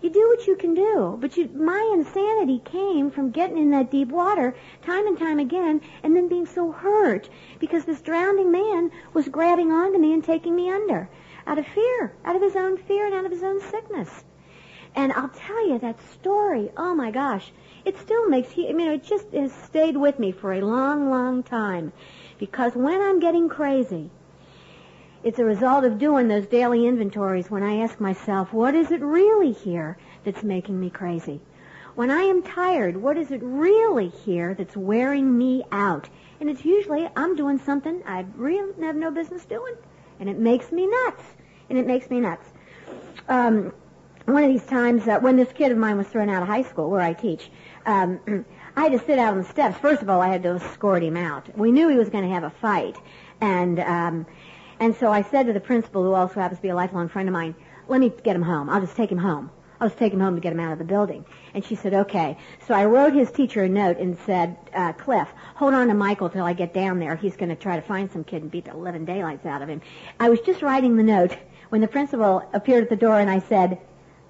[0.00, 1.18] You do what you can do.
[1.20, 5.82] But you, my insanity came from getting in that deep water time and time again
[6.02, 7.28] and then being so hurt
[7.58, 11.10] because this drowning man was grabbing onto me and taking me under
[11.46, 14.24] out of fear, out of his own fear and out of his own sickness.
[14.94, 17.52] And I'll tell you that story, oh my gosh,
[17.84, 21.42] it still makes, I mean, it just has stayed with me for a long, long
[21.42, 21.92] time.
[22.38, 24.10] Because when I'm getting crazy,
[25.24, 29.00] it's a result of doing those daily inventories when I ask myself, what is it
[29.00, 31.40] really here that's making me crazy?
[31.94, 36.08] When I am tired, what is it really here that's wearing me out?
[36.40, 39.74] And it's usually I'm doing something I really have no business doing.
[40.22, 41.24] And it makes me nuts.
[41.68, 42.46] And it makes me nuts.
[43.28, 43.72] Um,
[44.26, 46.62] one of these times uh, when this kid of mine was thrown out of high
[46.62, 47.50] school where I teach,
[47.86, 48.20] um,
[48.76, 49.78] I had to sit out on the steps.
[49.78, 51.58] First of all, I had to escort him out.
[51.58, 52.98] We knew he was going to have a fight.
[53.40, 54.24] And, um,
[54.78, 57.28] and so I said to the principal, who also happens to be a lifelong friend
[57.28, 57.56] of mine,
[57.88, 58.70] let me get him home.
[58.70, 59.50] I'll just take him home.
[59.82, 61.24] I'll just take him home to get him out of the building.
[61.54, 62.38] And she said, okay.
[62.68, 66.30] So I wrote his teacher a note and said, uh, Cliff, hold on to Michael
[66.30, 67.16] till I get down there.
[67.16, 69.68] He's going to try to find some kid and beat the living daylights out of
[69.68, 69.82] him.
[70.20, 71.36] I was just writing the note
[71.70, 73.80] when the principal appeared at the door and I said,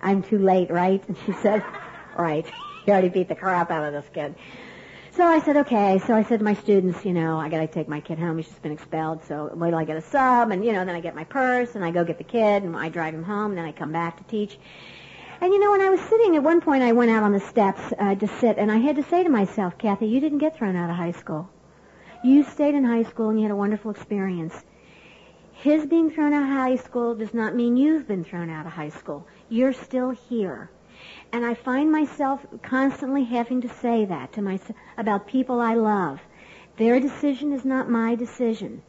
[0.00, 1.06] I'm too late, right?
[1.06, 1.62] And she said,
[2.16, 2.46] right.
[2.86, 4.34] You already beat the crap out of this kid.
[5.10, 6.00] So I said, okay.
[6.06, 8.38] So I said to my students, you know, I gotta take my kid home.
[8.38, 9.22] He's just been expelled.
[9.24, 11.74] So wait till I get a sub, and you know, then I get my purse,
[11.74, 13.92] and I go get the kid, and I drive him home, and then I come
[13.92, 14.56] back to teach.
[15.42, 17.40] And you know, when I was sitting at one point, I went out on the
[17.40, 20.56] steps uh, to sit, and I had to say to myself, Kathy, you didn't get
[20.56, 21.50] thrown out of high school.
[22.22, 24.54] You stayed in high school, and you had a wonderful experience.
[25.50, 28.72] His being thrown out of high school does not mean you've been thrown out of
[28.72, 29.26] high school.
[29.48, 30.70] You're still here.
[31.32, 36.20] And I find myself constantly having to say that to myself about people I love.
[36.76, 38.80] Their decision is not my decision.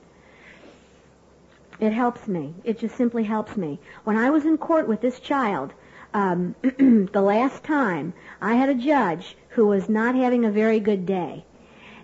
[1.79, 2.53] It helps me.
[2.63, 3.79] It just simply helps me.
[4.03, 5.73] When I was in court with this child,
[6.13, 11.05] um, the last time, I had a judge who was not having a very good
[11.05, 11.45] day.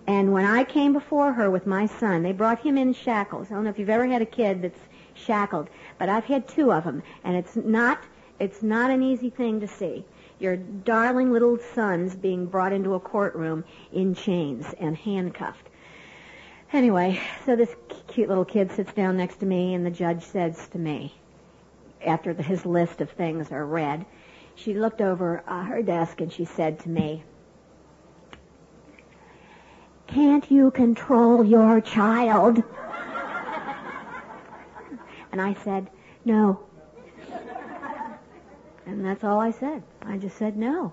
[0.07, 3.47] And when I came before her with my son, they brought him in shackles.
[3.51, 4.79] I don't know if you've ever had a kid that's
[5.13, 8.03] shackled, but I've had two of them, and it's not
[8.39, 10.05] it's not an easy thing to see
[10.39, 15.69] your darling little sons being brought into a courtroom in chains and handcuffed.
[16.71, 17.75] Anyway, so this
[18.07, 21.13] cute little kid sits down next to me, and the judge says to me,
[22.05, 24.05] after the, his list of things are read,
[24.55, 27.23] she looked over uh, her desk and she said to me,
[30.07, 32.57] Can't you control your child?
[35.31, 35.89] and I said,
[36.25, 36.59] No,
[38.89, 39.83] and that's all I said.
[40.01, 40.91] I just said no.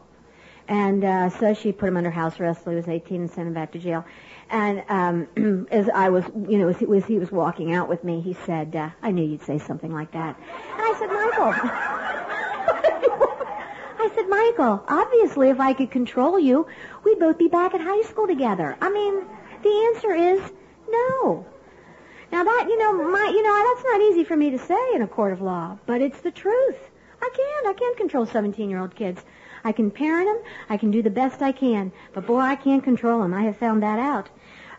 [0.68, 3.54] And uh, so she put him under house arrest he was 18 and sent him
[3.54, 4.04] back to jail.
[4.50, 8.02] And um, as I was, you know, as he, as he was walking out with
[8.04, 12.06] me, he said, uh, "I knew you'd say something like that." And I said, "Michael."
[13.98, 16.66] I said, Michael, obviously if I could control you,
[17.02, 18.76] we'd both be back at high school together.
[18.80, 19.24] I mean,
[19.62, 20.40] the answer is
[20.88, 21.44] no.
[22.30, 25.02] Now that, you know, my, you know, that's not easy for me to say in
[25.02, 26.78] a court of law, but it's the truth.
[27.20, 27.66] I can't.
[27.66, 29.24] I can't control 17-year-old kids.
[29.66, 30.52] I can parent them.
[30.68, 31.90] I can do the best I can.
[32.14, 33.34] But boy, I can't control them.
[33.34, 34.28] I have found that out.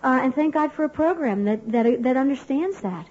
[0.02, 3.06] Uh, and thank God for a program that, that, that understands that.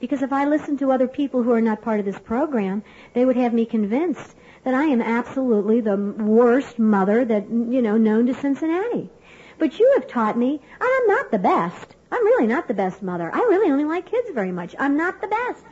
[0.00, 2.82] Because if I listened to other people who are not part of this program,
[3.14, 7.96] they would have me convinced that I am absolutely the worst mother that, you know,
[7.96, 9.08] known to Cincinnati.
[9.56, 11.94] But you have taught me I'm not the best.
[12.10, 13.32] I'm really not the best mother.
[13.32, 14.74] I really only like kids very much.
[14.80, 15.62] I'm not the best.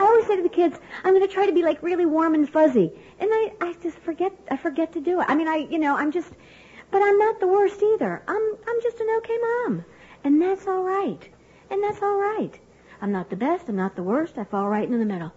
[0.00, 2.34] I always say to the kids, I'm going to try to be like really warm
[2.34, 2.90] and fuzzy.
[3.18, 5.26] And I, I just forget, I forget to do it.
[5.28, 6.32] I mean, I, you know, I'm just,
[6.90, 8.22] but I'm not the worst either.
[8.26, 9.84] I'm, I'm just an okay mom.
[10.24, 11.28] And that's all right.
[11.70, 12.58] And that's all right.
[13.02, 13.68] I'm not the best.
[13.68, 14.38] I'm not the worst.
[14.38, 15.32] I fall right in the middle.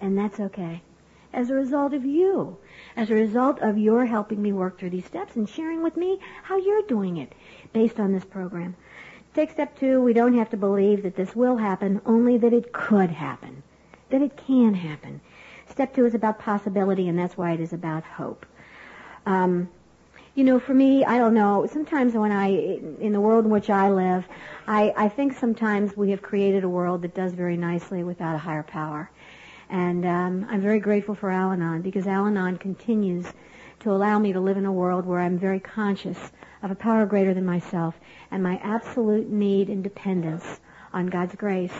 [0.00, 0.82] And that's okay.
[1.32, 2.56] As a result of you.
[2.96, 6.20] As a result of your helping me work through these steps and sharing with me
[6.44, 7.32] how you're doing it
[7.72, 8.76] based on this program.
[9.34, 12.72] Take step two, we don't have to believe that this will happen, only that it
[12.72, 13.63] could happen
[14.14, 15.20] that it can happen.
[15.68, 18.46] Step two is about possibility, and that's why it is about hope.
[19.26, 19.68] Um,
[20.36, 21.66] you know, for me, I don't know.
[21.68, 22.46] Sometimes when I,
[23.00, 24.24] in the world in which I live,
[24.68, 28.38] I, I think sometimes we have created a world that does very nicely without a
[28.38, 29.10] higher power.
[29.68, 33.26] And um, I'm very grateful for Al-Anon because Al-Anon continues
[33.80, 36.30] to allow me to live in a world where I'm very conscious
[36.62, 37.96] of a power greater than myself
[38.30, 40.60] and my absolute need and dependence
[40.92, 41.74] on God's grace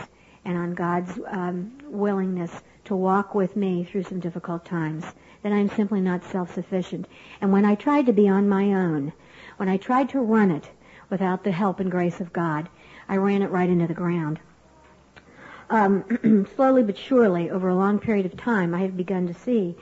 [0.45, 2.51] and on God's um, willingness
[2.85, 5.05] to walk with me through some difficult times.
[5.43, 7.07] That I'm simply not self-sufficient.
[7.41, 9.13] And when I tried to be on my own,
[9.57, 10.71] when I tried to run it
[11.11, 12.69] without the help and grace of God,
[13.09, 14.41] I ran it right into the ground.
[15.71, 19.77] Um, slowly but surely, over a long period of time, I have begun to see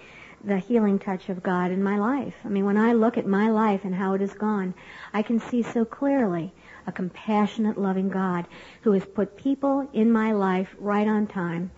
[0.44, 2.34] the healing touch of God in my life.
[2.44, 4.74] I mean, when I look at my life and how it has gone,
[5.12, 6.52] I can see so clearly
[6.86, 8.46] a compassionate, loving God
[8.82, 11.70] who has put people in my life right on time,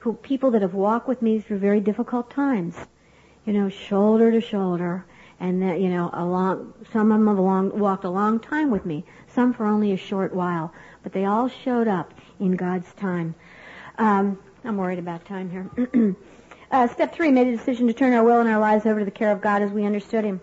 [0.00, 2.76] who people that have walked with me through very difficult times,
[3.44, 5.04] you know, shoulder to shoulder,
[5.38, 8.70] and that you know, a long, some of them have long, walked a long time
[8.70, 12.92] with me, some for only a short while, but they all showed up in God's
[12.94, 13.34] time.
[13.98, 16.16] Um, I'm worried about time here.
[16.68, 19.04] Uh, step three, made a decision to turn our will and our lives over to
[19.04, 20.40] the care of God as we understood Him.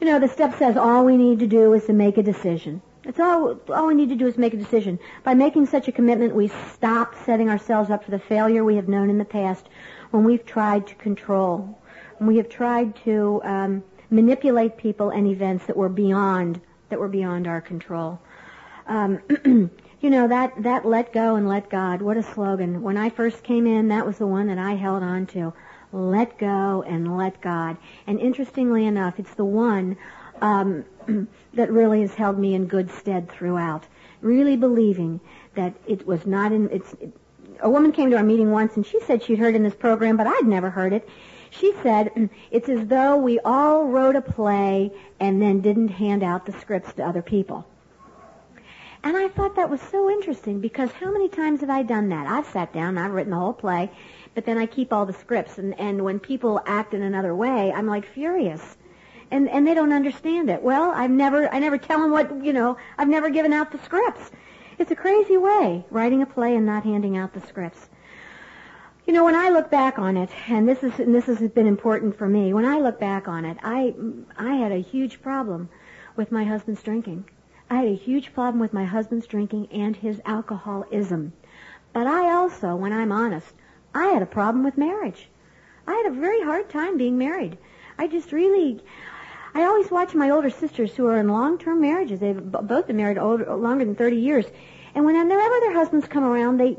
[0.00, 2.82] You know, the step says all we need to do is to make a decision.
[3.04, 4.98] It's all, all we need to do is make a decision.
[5.22, 8.88] By making such a commitment, we stop setting ourselves up for the failure we have
[8.88, 9.68] known in the past
[10.10, 11.78] when we've tried to control,
[12.20, 17.46] we have tried to um, manipulate people and events that were beyond, that were beyond
[17.46, 18.18] our control.
[18.86, 19.20] Um,
[20.00, 22.82] You know, that, that let go and let God, what a slogan.
[22.82, 25.54] When I first came in, that was the one that I held on to.
[25.96, 27.78] Let go and let God.
[28.06, 29.96] And interestingly enough, it's the one
[30.42, 30.84] um,
[31.54, 33.84] that really has held me in good stead throughout.
[34.20, 35.20] Really believing
[35.54, 37.16] that it was not in, it's, it,
[37.60, 40.18] a woman came to our meeting once and she said she'd heard in this program,
[40.18, 41.08] but I'd never heard it.
[41.48, 46.44] She said, it's as though we all wrote a play and then didn't hand out
[46.44, 47.66] the scripts to other people.
[49.02, 52.26] And I thought that was so interesting because how many times have I done that?
[52.26, 53.90] I've sat down, I've written the whole play,
[54.36, 57.72] but then I keep all the scripts and, and when people act in another way,
[57.72, 58.76] I'm like furious.
[59.30, 60.62] And, and they don't understand it.
[60.62, 63.78] Well, I've never, I never tell them what, you know, I've never given out the
[63.78, 64.30] scripts.
[64.78, 67.88] It's a crazy way, writing a play and not handing out the scripts.
[69.06, 71.66] You know, when I look back on it, and this is and this has been
[71.66, 72.52] important for me.
[72.52, 73.94] When I look back on it, I
[74.36, 75.70] I had a huge problem
[76.14, 77.24] with my husband's drinking.
[77.70, 81.32] I had a huge problem with my husband's drinking and his alcoholism.
[81.94, 83.54] But I also, when I'm honest,
[83.96, 85.28] I had a problem with marriage.
[85.86, 87.56] I had a very hard time being married.
[87.98, 88.84] I just really,
[89.54, 92.20] I always watch my older sisters who are in long-term marriages.
[92.20, 94.44] They've both been married older, longer than 30 years.
[94.94, 96.76] And whenever their husbands come around, they,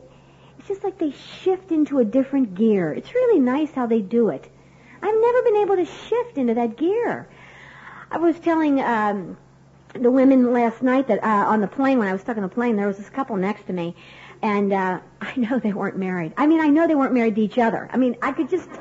[0.59, 2.93] it's just like they shift into a different gear.
[2.93, 4.47] It's really nice how they do it.
[5.01, 7.27] I've never been able to shift into that gear.
[8.11, 9.37] I was telling, um,
[9.93, 12.49] the women last night that uh, on the plane when I was stuck on the
[12.49, 13.95] plane, there was this couple next to me,
[14.41, 16.33] and uh, I know they weren't married.
[16.37, 17.89] I mean, I know they weren't married to each other.
[17.91, 18.69] I mean, I could just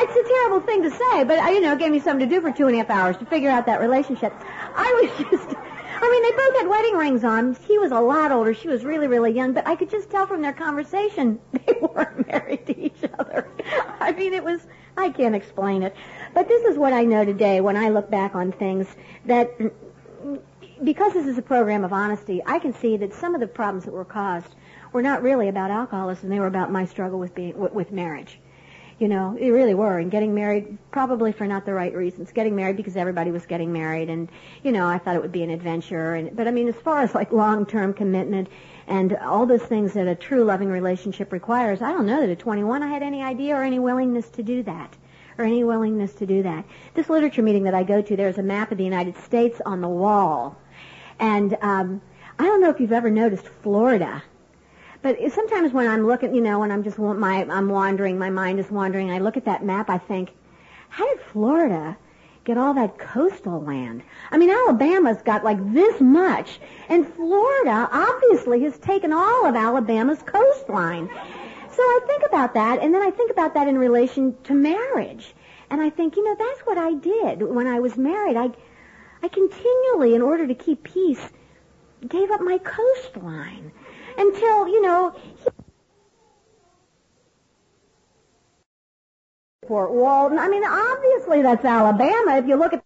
[0.00, 2.34] it's a terrible thing to say, but uh, you know, it gave me something to
[2.34, 4.32] do for two and a half hours to figure out that relationship.
[4.74, 5.56] I was just.
[6.00, 7.56] I mean, they both had wedding rings on.
[7.66, 8.54] He was a lot older.
[8.54, 9.52] She was really, really young.
[9.52, 13.48] But I could just tell from their conversation they weren't married to each other.
[13.98, 14.60] I mean, it was,
[14.96, 15.96] I can't explain it.
[16.34, 18.86] But this is what I know today when I look back on things
[19.24, 19.50] that
[20.82, 23.84] because this is a program of honesty, I can see that some of the problems
[23.84, 24.54] that were caused
[24.92, 26.28] were not really about alcoholism.
[26.28, 28.38] They were about my struggle with being with, marriage.
[28.98, 29.98] You know, they really were.
[29.98, 32.32] And getting married, probably for not the right reasons.
[32.32, 34.28] Getting married because everybody was getting married, and
[34.62, 36.14] you know, I thought it would be an adventure.
[36.14, 38.48] And but I mean, as far as like long-term commitment
[38.86, 42.38] and all those things that a true loving relationship requires, I don't know that at
[42.38, 44.96] 21 I had any idea or any willingness to do that
[45.38, 46.64] or any willingness to do that.
[46.94, 49.80] This literature meeting that I go to, there's a map of the United States on
[49.80, 50.56] the wall.
[51.18, 52.00] And um,
[52.38, 54.22] I don't know if you've ever noticed Florida.
[55.00, 58.58] But sometimes when I'm looking, you know, when I'm just my I'm wandering, my mind
[58.58, 59.10] is wandering.
[59.10, 60.30] I look at that map, I think,
[60.88, 61.96] how did Florida
[62.44, 64.02] get all that coastal land?
[64.30, 70.22] I mean, Alabama's got like this much, and Florida obviously has taken all of Alabama's
[70.22, 71.08] coastline.
[71.70, 75.34] So I think about that, and then I think about that in relation to marriage.
[75.70, 78.36] And I think, you know, that's what I did when I was married.
[78.36, 78.50] I,
[79.22, 81.30] I continually, in order to keep peace,
[82.06, 83.72] gave up my coastline
[84.16, 85.34] until, you know, he...
[89.66, 90.38] Fort Walton.
[90.38, 92.38] I mean, obviously that's Alabama.
[92.38, 92.82] If you look at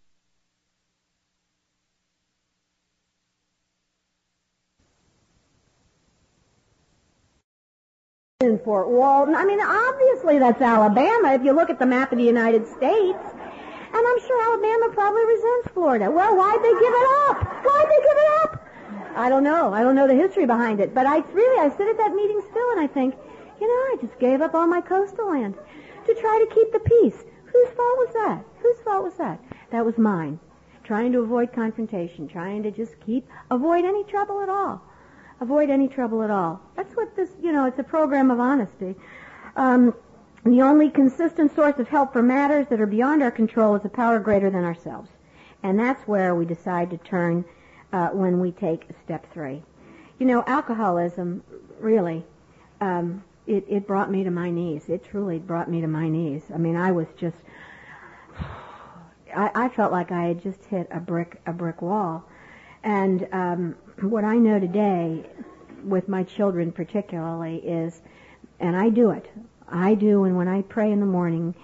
[8.42, 9.34] in Fort Walton.
[9.34, 13.18] I mean, obviously that's Alabama if you look at the map of the United States.
[13.94, 16.10] And I'm sure Alabama probably resents Florida.
[16.10, 17.44] Well, why'd they give it up?
[17.64, 18.68] Why'd they give it up?
[19.16, 19.72] I don't know.
[19.72, 20.94] I don't know the history behind it.
[20.94, 23.14] But I really, I sit at that meeting still and I think,
[23.60, 25.54] you know, I just gave up all my coastal land
[26.06, 27.22] to try to keep the peace.
[27.44, 28.44] Whose fault was that?
[28.62, 29.38] Whose fault was that?
[29.70, 30.40] That was mine.
[30.84, 34.82] Trying to avoid confrontation, trying to just keep, avoid any trouble at all
[35.42, 36.60] avoid any trouble at all.
[36.76, 38.94] That's what this, you know, it's a program of honesty.
[39.56, 39.94] Um,
[40.44, 43.88] the only consistent source of help for matters that are beyond our control is a
[43.88, 45.08] power greater than ourselves.
[45.62, 47.44] And that's where we decide to turn
[47.92, 49.62] uh, when we take step three.
[50.18, 51.44] You know, alcoholism,
[51.78, 52.24] really,
[52.80, 54.88] um, it, it brought me to my knees.
[54.88, 56.42] It truly brought me to my knees.
[56.52, 57.36] I mean, I was just,
[59.34, 62.24] I, I felt like I had just hit a brick, a brick wall.
[62.82, 65.24] And um, what I know today,
[65.84, 68.02] with my children particularly, is,
[68.58, 69.30] and I do it.
[69.72, 71.54] I do, and when I pray in the morning,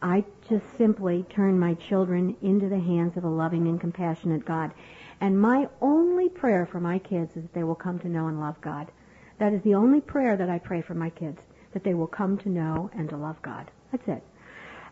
[0.00, 4.72] I just simply turn my children into the hands of a loving and compassionate God.
[5.20, 8.38] And my only prayer for my kids is that they will come to know and
[8.38, 8.90] love God.
[9.38, 11.40] That is the only prayer that I pray for my kids,
[11.72, 13.70] that they will come to know and to love God.
[13.90, 14.22] That's it.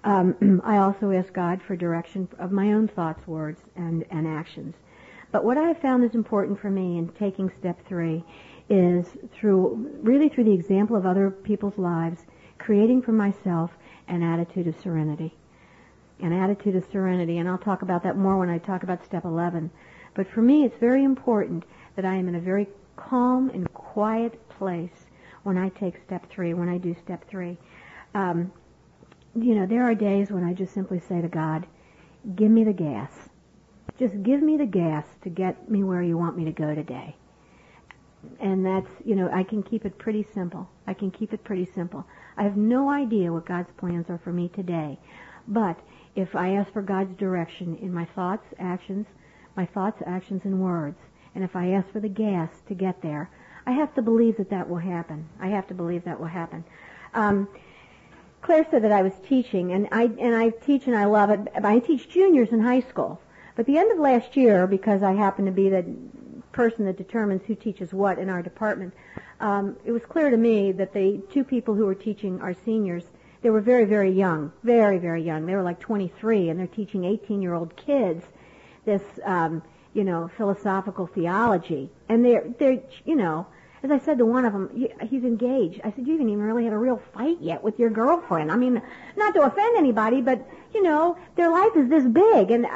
[0.04, 4.74] Um, I also ask God for direction of my own thoughts, words, and, and actions.
[5.32, 8.24] But what I have found is important for me in taking step three
[8.68, 12.24] is through, really through the example of other people's lives,
[12.64, 13.70] creating for myself
[14.08, 15.34] an attitude of serenity.
[16.20, 19.24] An attitude of serenity, and I'll talk about that more when I talk about step
[19.24, 19.70] 11.
[20.14, 21.64] But for me, it's very important
[21.96, 25.06] that I am in a very calm and quiet place
[25.42, 27.58] when I take step three, when I do step three.
[28.14, 28.50] Um,
[29.34, 31.66] you know, there are days when I just simply say to God,
[32.34, 33.10] give me the gas.
[33.98, 37.16] Just give me the gas to get me where you want me to go today.
[38.40, 40.68] And that's, you know, I can keep it pretty simple.
[40.86, 42.06] I can keep it pretty simple.
[42.37, 44.99] I have no idea what God's plans are for me today.
[45.47, 45.78] But
[46.14, 49.07] if I ask for God's direction in my thoughts, actions,
[49.57, 50.99] my thoughts, actions, and words,
[51.35, 53.30] and if I ask for the gas to get there,
[53.66, 55.28] I have to believe that that will happen.
[55.41, 56.64] I have to believe that will happen.
[57.14, 57.49] Um,
[58.43, 61.49] Claire said that I was teaching, and I and I teach and I love it.
[61.62, 63.20] I teach juniors in high school.
[63.57, 65.85] But the end of last year, because I happened to be the
[66.55, 68.94] person that determines who teaches what in our department,
[69.40, 73.05] um, it was clear to me that the two people who were teaching our seniors,
[73.42, 75.44] they were very, very young, very, very young.
[75.44, 78.24] They were like 23, and they're teaching 18-year-old kids
[78.86, 83.46] this, um, you know, philosophical theology, and they're they're you know
[83.84, 84.70] as I said to one of them,
[85.11, 85.82] he's engaged.
[85.84, 88.50] I said, you haven't even really had a real fight yet with your girlfriend.
[88.50, 88.80] I mean,
[89.14, 90.40] not to offend anybody, but
[90.72, 92.66] you know, their life is this big, and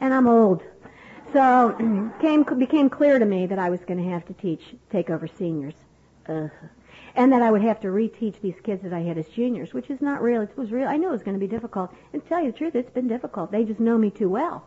[0.00, 0.62] and I'm old.
[1.32, 5.10] So came became clear to me that I was going to have to teach take
[5.10, 5.74] over seniors,
[6.28, 6.48] uh,
[7.14, 9.90] and that I would have to reteach these kids that I had as juniors, which
[9.90, 10.42] is not real.
[10.42, 10.88] It was real.
[10.88, 11.92] I knew it was going to be difficult.
[12.12, 13.50] And to tell you the truth, it's been difficult.
[13.52, 14.64] They just know me too well.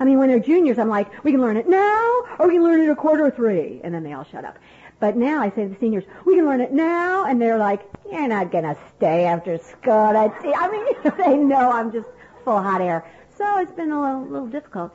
[0.00, 2.64] I mean, when they're juniors, I'm like, we can learn it now, or we can
[2.64, 4.58] learn it at quarter three, and then they all shut up.
[4.98, 7.82] But now I say to the seniors, we can learn it now, and they're like,
[8.10, 9.92] you're not going to stay after school.
[9.92, 12.08] I mean, they know I'm just
[12.44, 13.04] full hot air.
[13.36, 14.92] So it's been a little, little difficult.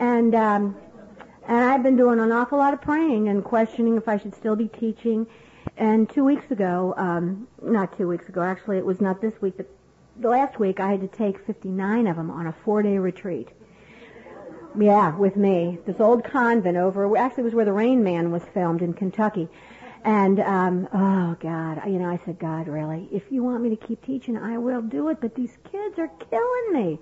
[0.00, 0.76] And, um,
[1.46, 4.56] and I've been doing an awful lot of praying and questioning if I should still
[4.56, 5.26] be teaching.
[5.76, 9.54] And two weeks ago, um, not two weeks ago, actually it was not this week,
[9.58, 9.68] but
[10.18, 13.48] the last week I had to take 59 of them on a four-day retreat.
[14.78, 15.78] Yeah, with me.
[15.84, 19.48] This old convent over, actually it was where The Rain Man was filmed in Kentucky.
[20.02, 23.76] And, um, oh God, you know, I said, God, really, if you want me to
[23.76, 26.98] keep teaching, I will do it, but these kids are killing me.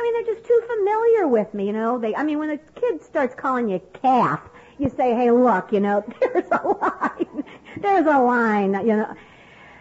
[0.00, 1.98] I mean, they're just too familiar with me, you know.
[1.98, 4.40] They, I mean, when a kid starts calling you calf,
[4.78, 7.44] you say, hey, look, you know, there's a line.
[7.76, 9.14] there's a line, you know.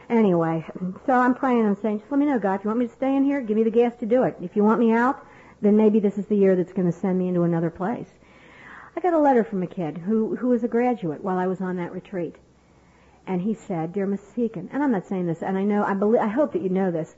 [0.10, 0.66] Anyway,
[1.06, 2.92] so I'm praying, I'm saying, just let me know, God, if you want me to
[2.92, 4.36] stay in here, give me the gas to do it.
[4.42, 5.26] If you want me out,
[5.62, 8.10] then maybe this is the year that's going to send me into another place.
[8.98, 11.62] I got a letter from a kid who, who was a graduate while I was
[11.62, 12.36] on that retreat.
[13.26, 14.34] And he said, Dear Mrs.
[14.36, 16.70] Heekin, and I'm not saying this, and I know, I believe, I hope that you
[16.70, 17.16] know this,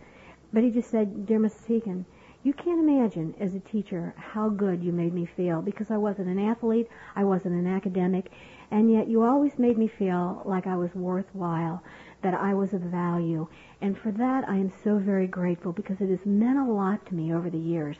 [0.53, 1.65] but he just said, Dear Mrs.
[1.65, 2.05] Heekin,
[2.43, 6.27] you can't imagine as a teacher how good you made me feel because I wasn't
[6.27, 8.31] an athlete, I wasn't an academic,
[8.71, 11.83] and yet you always made me feel like I was worthwhile,
[12.21, 13.47] that I was of value.
[13.79, 17.15] And for that I am so very grateful because it has meant a lot to
[17.15, 17.97] me over the years.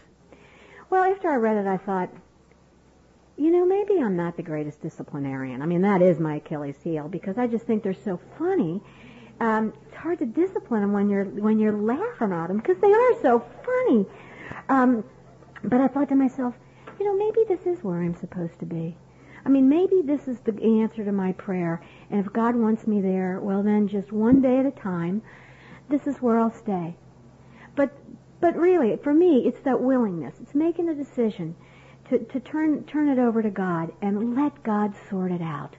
[0.90, 2.10] Well, after I read it, I thought,
[3.38, 5.62] you know, maybe I'm not the greatest disciplinarian.
[5.62, 8.82] I mean, that is my Achilles heel because I just think they're so funny.
[9.40, 12.92] Um, it's hard to discipline them when you're when you're laughing at them because they
[12.92, 14.06] are so funny.
[14.70, 15.04] Um,
[15.64, 16.56] but I thought to myself,
[17.00, 18.96] you know, maybe this is where I'm supposed to be.
[19.46, 21.82] I mean, maybe this is the answer to my prayer.
[22.10, 25.22] And if God wants me there, well, then just one day at a time,
[25.90, 26.96] this is where I'll stay.
[27.76, 27.92] But
[28.42, 30.34] but really, for me, it's that willingness.
[30.42, 31.56] It's making a decision
[32.10, 35.76] to, to turn, turn it over to God and let God sort it out.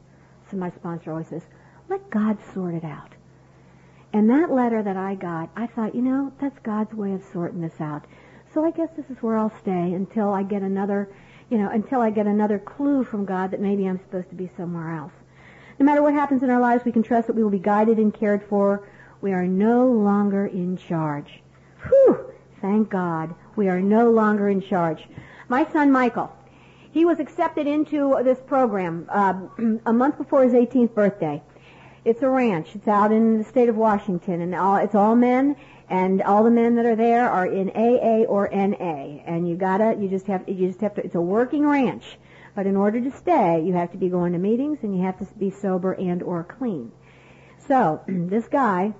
[0.48, 1.42] So my sponsor always says,
[1.88, 3.14] let God sort it out.
[4.12, 7.62] And that letter that I got, I thought, you know, that's God's way of sorting
[7.62, 8.04] this out.
[8.54, 11.08] So I guess this is where I'll stay until I get another,
[11.48, 14.50] you know, until I get another clue from God that maybe I'm supposed to be
[14.56, 15.12] somewhere else.
[15.78, 17.98] No matter what happens in our lives, we can trust that we will be guided
[17.98, 18.86] and cared for.
[19.22, 21.40] We are no longer in charge.
[21.88, 22.32] Whew!
[22.60, 23.34] Thank God.
[23.56, 25.04] We are no longer in charge.
[25.48, 26.30] My son Michael,
[26.92, 29.34] he was accepted into this program uh,
[29.86, 31.42] a month before his 18th birthday.
[32.04, 32.68] It's a ranch.
[32.74, 35.56] It's out in the state of Washington, and all it's all men,
[35.92, 39.20] and all the men that are there are in AA or NA.
[39.26, 41.04] And you gotta, you just have, you just have to.
[41.04, 42.16] It's a working ranch,
[42.56, 45.18] but in order to stay, you have to be going to meetings, and you have
[45.18, 46.90] to be sober and or clean.
[47.68, 48.94] So this guy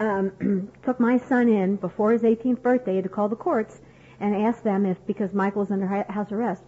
[0.00, 3.00] um, took my son in before his 18th birthday.
[3.00, 3.80] To call the courts
[4.18, 6.64] and ask them if, because Michael was under house arrest,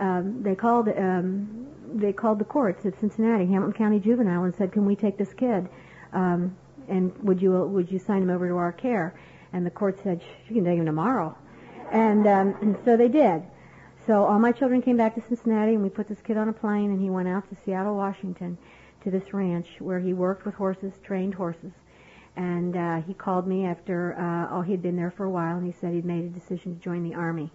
[0.00, 4.72] um, they called um, they called the courts at Cincinnati, Hamilton County Juvenile, and said,
[4.72, 5.68] "Can we take this kid?
[6.12, 6.56] Um,
[6.90, 9.14] and would you would you sign him over to our care?"
[9.52, 11.36] And the court said, "You can take him tomorrow,"
[11.90, 13.42] and, um, and so they did.
[14.06, 16.52] So all my children came back to Cincinnati, and we put this kid on a
[16.52, 18.58] plane, and he went out to Seattle, Washington,
[19.02, 21.72] to this ranch where he worked with horses, trained horses.
[22.36, 25.66] And uh, he called me after uh, oh he'd been there for a while, and
[25.66, 27.50] he said he'd made a decision to join the army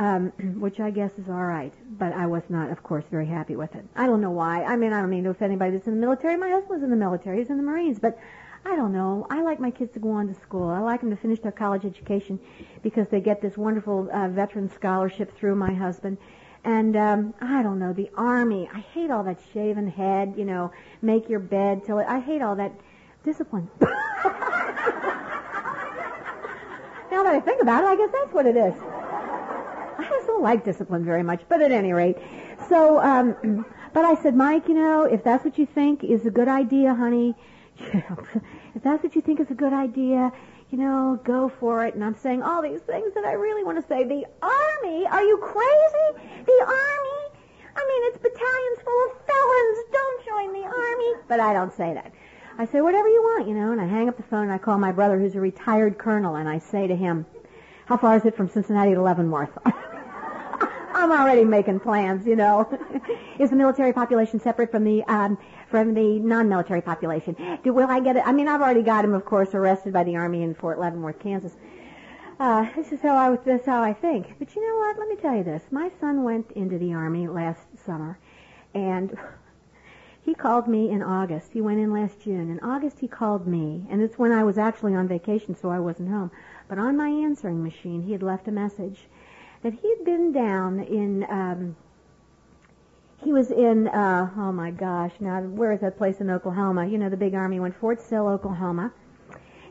[0.00, 1.72] um, which I guess is all right.
[1.98, 3.84] But I was not, of course, very happy with it.
[3.94, 4.64] I don't know why.
[4.64, 6.36] I mean, I don't mean to offend anybody that's in the military.
[6.36, 7.38] My husband was in the military.
[7.38, 8.00] He's in the Marines.
[8.00, 8.18] But
[8.64, 9.26] I don't know.
[9.30, 10.68] I like my kids to go on to school.
[10.68, 12.40] I like them to finish their college education
[12.82, 16.18] because they get this wonderful uh, veteran scholarship through my husband.
[16.64, 18.68] And um, I don't know the army.
[18.72, 20.34] I hate all that shaven head.
[20.36, 20.72] You know,
[21.02, 22.06] make your bed till it.
[22.08, 22.72] I hate all that
[23.24, 23.68] discipline.
[23.80, 23.88] now
[27.22, 28.74] that I think about it, I guess that's what it is.
[30.04, 32.16] I don't like discipline very much, but at any rate.
[32.68, 36.30] So, um, but I said, Mike, you know, if that's what you think is a
[36.30, 37.34] good idea, honey,
[37.78, 40.32] if that's what you think is a good idea,
[40.70, 41.94] you know, go for it.
[41.94, 44.04] And I'm saying all these things that I really want to say.
[44.04, 45.06] The Army?
[45.06, 46.44] Are you crazy?
[46.44, 47.20] The Army?
[47.76, 49.78] I mean, it's battalions full of felons.
[49.92, 51.22] Don't join the Army.
[51.28, 52.12] But I don't say that.
[52.58, 54.58] I say whatever you want, you know, and I hang up the phone and I
[54.58, 57.24] call my brother who's a retired colonel and I say to him,
[57.86, 59.56] how far is it from Cincinnati to Leavenworth?
[60.92, 62.68] I'm already making plans, you know.
[63.38, 65.38] Is the military population separate from the um,
[65.68, 67.36] from the non-military population?
[67.62, 68.22] Do will I get it?
[68.26, 71.18] I mean, I've already got him, of course, arrested by the army in Fort Leavenworth,
[71.20, 71.52] Kansas.
[72.38, 74.34] Uh, this is how I this is how I think.
[74.38, 74.98] But you know what?
[74.98, 75.62] Let me tell you this.
[75.70, 78.18] My son went into the army last summer,
[78.74, 79.16] and
[80.22, 81.52] he called me in August.
[81.52, 82.50] He went in last June.
[82.50, 85.78] In August, he called me, and it's when I was actually on vacation, so I
[85.78, 86.30] wasn't home.
[86.68, 89.08] But on my answering machine, he had left a message
[89.62, 91.76] that he'd been down in um
[93.22, 96.86] he was in uh oh my gosh now where is that place in Oklahoma?
[96.86, 98.92] You know the big army went Fort Sill Oklahoma.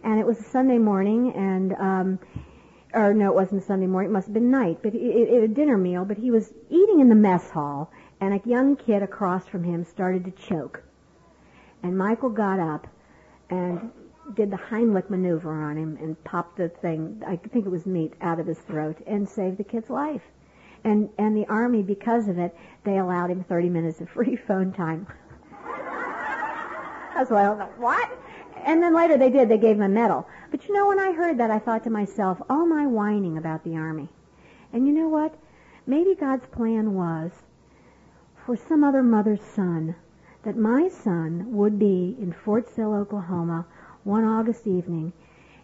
[0.04, 2.20] And it was a Sunday morning and um
[2.94, 5.30] or no it wasn't a Sunday morning it must have been night but it, it,
[5.30, 8.76] it a dinner meal but he was eating in the mess hall and a young
[8.76, 10.84] kid across from him started to choke.
[11.82, 12.88] And Michael got up
[13.50, 13.92] and
[14.36, 18.14] did the Heimlich maneuver on him and popped the thing, I think it was meat,
[18.22, 20.22] out of his throat and saved the kid's life.
[20.84, 24.72] And, and the army, because of it, they allowed him 30 minutes of free phone
[24.72, 25.08] time.
[27.16, 28.10] That's why I don't know, what?
[28.64, 30.28] And then later they did, they gave him a medal.
[30.52, 33.64] But you know, when I heard that, I thought to myself, all my whining about
[33.64, 34.10] the army.
[34.72, 35.36] And you know what?
[35.86, 37.32] Maybe God's plan was
[38.46, 39.96] for some other mother's son
[40.44, 43.66] that my son would be in Fort Sill, Oklahoma,
[44.04, 45.12] one August evening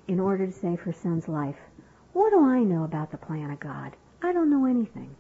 [0.08, 1.56] in order to save her son's life.
[2.14, 3.96] What do I know about the plan of God?
[4.22, 5.16] I don't know anything.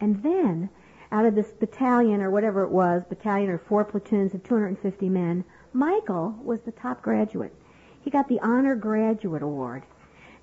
[0.00, 0.70] And then,
[1.10, 5.44] out of this battalion or whatever it was, battalion or four platoons of 250 men,
[5.72, 7.54] Michael was the top graduate.
[8.00, 9.84] He got the Honor Graduate Award.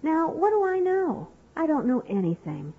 [0.02, 1.28] Now, what do I know?
[1.56, 2.74] I don't know anything.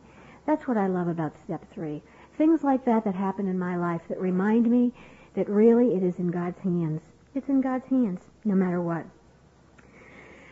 [0.46, 2.02] That's what I love about step three.
[2.36, 4.92] Things like that that happen in my life that remind me
[5.34, 7.02] that really it is in God's hands.
[7.34, 9.04] It's in God's hands, no matter what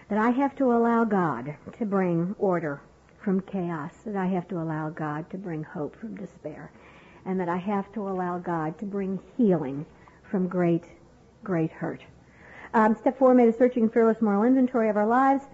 [0.09, 2.81] that I have to allow God to bring order
[3.23, 6.73] from chaos, that I have to allow God to bring hope from despair,
[7.27, 9.85] and that I have to allow God to bring healing
[10.31, 10.85] from great,
[11.45, 12.03] great hurt.
[12.73, 15.45] Um, step four made a searching fearless moral inventory of our lives.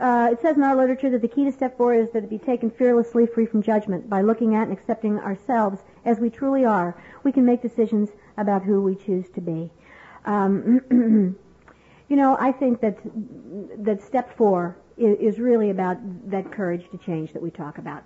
[0.00, 2.30] Uh, it says in our literature that the key to step four is that it
[2.30, 4.08] be taken fearlessly, free from judgment.
[4.08, 8.62] By looking at and accepting ourselves as we truly are, we can make decisions about
[8.62, 9.70] who we choose to be.
[10.24, 11.36] Um,
[12.08, 12.98] You know, I think that
[13.84, 15.96] that step four is, is really about
[16.30, 18.04] that courage to change that we talk about.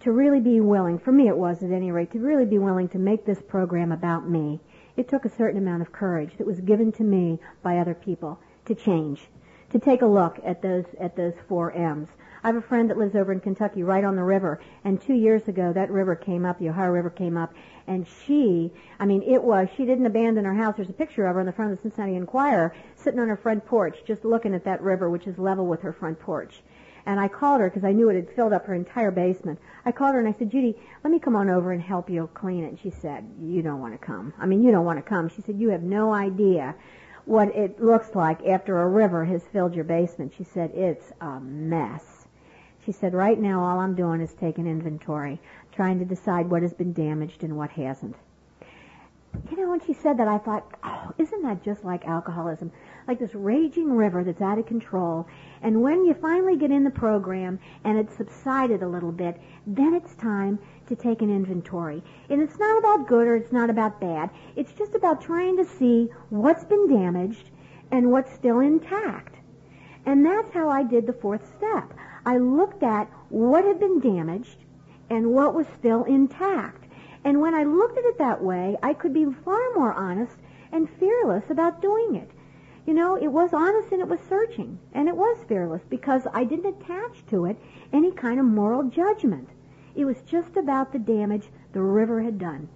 [0.00, 2.88] To really be willing, for me it was at any rate, to really be willing
[2.90, 4.60] to make this program about me.
[4.96, 8.38] It took a certain amount of courage that was given to me by other people
[8.64, 9.28] to change,
[9.70, 12.08] to take a look at those at those four M's.
[12.42, 15.14] I have a friend that lives over in Kentucky, right on the river, and two
[15.14, 17.52] years ago that river came up, the Ohio River came up,
[17.86, 20.74] and she, I mean, it was, she didn't abandon her house.
[20.76, 23.36] There's a picture of her on the front of the Cincinnati Enquirer, sitting on her
[23.36, 26.62] front porch, just looking at that river, which is level with her front porch.
[27.06, 29.58] and I called her because I knew it had filled up her entire basement.
[29.84, 32.28] I called her and I said, Judy, let me come on over and help you
[32.34, 32.68] clean it.
[32.68, 34.32] And she said, you don't want to come.
[34.38, 35.28] I mean, you don't want to come.
[35.28, 36.74] She said, you have no idea
[37.24, 40.32] what it looks like after a river has filled your basement.
[40.36, 42.19] She said, it's a mess.
[42.84, 45.38] She said, right now all I'm doing is taking inventory,
[45.72, 48.16] trying to decide what has been damaged and what hasn't.
[49.50, 52.72] You know, when she said that, I thought, oh, isn't that just like alcoholism?
[53.06, 55.28] Like this raging river that's out of control.
[55.62, 59.94] And when you finally get in the program and it's subsided a little bit, then
[59.94, 60.58] it's time
[60.88, 62.02] to take an inventory.
[62.28, 64.30] And it's not about good or it's not about bad.
[64.56, 67.50] It's just about trying to see what's been damaged
[67.92, 69.36] and what's still intact.
[70.06, 71.92] And that's how I did the fourth step.
[72.24, 74.64] I looked at what had been damaged
[75.08, 76.86] and what was still intact.
[77.24, 80.36] And when I looked at it that way, I could be far more honest
[80.72, 82.30] and fearless about doing it.
[82.86, 84.78] You know, it was honest and it was searching.
[84.92, 87.56] And it was fearless because I didn't attach to it
[87.92, 89.48] any kind of moral judgment.
[89.94, 92.68] It was just about the damage the river had done.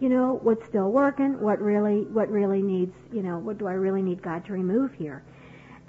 [0.00, 3.72] You know, what's still working, what really, what really needs, you know, what do I
[3.72, 5.24] really need God to remove here?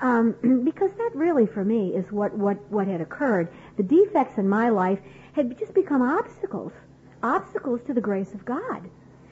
[0.02, 3.50] Um, because that really, for me, is what, what, what had occurred.
[3.78, 5.00] The defects in my life
[5.34, 6.74] had just become obstacles
[7.22, 8.90] obstacles to the grace of God.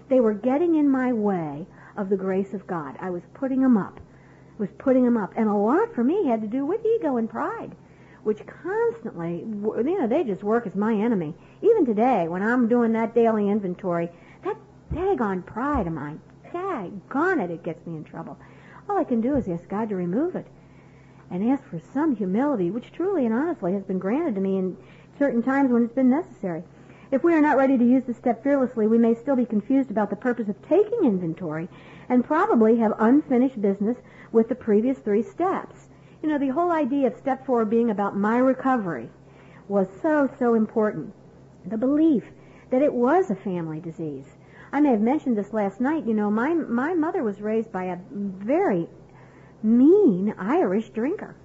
[0.10, 1.66] They were getting in my way
[1.96, 2.96] of the grace of God.
[3.00, 4.00] I was putting them up.
[4.58, 5.34] Was putting them up.
[5.36, 7.76] And a lot for me had to do with ego and pride,
[8.24, 11.34] which constantly, you know, they just work as my enemy.
[11.62, 14.10] Even today, when I'm doing that daily inventory,
[14.44, 14.58] that
[14.92, 16.20] daggone pride of mine,
[16.52, 18.38] daggone it, it gets me in trouble.
[18.90, 20.48] All I can do is ask God to remove it
[21.30, 24.78] and ask for some humility, which truly and honestly has been granted to me in
[25.18, 26.64] certain times when it's been necessary.
[27.10, 29.90] If we are not ready to use the step fearlessly, we may still be confused
[29.90, 31.70] about the purpose of taking inventory
[32.10, 33.98] and probably have unfinished business
[34.32, 35.88] with the previous three steps.
[36.22, 39.10] You know, the whole idea of step four being about my recovery
[39.68, 41.14] was so, so important.
[41.66, 42.24] The belief
[42.70, 44.36] that it was a family disease.
[44.72, 46.06] I may have mentioned this last night.
[46.06, 48.88] You know, my, my mother was raised by a very
[49.68, 51.36] mean Irish drinker.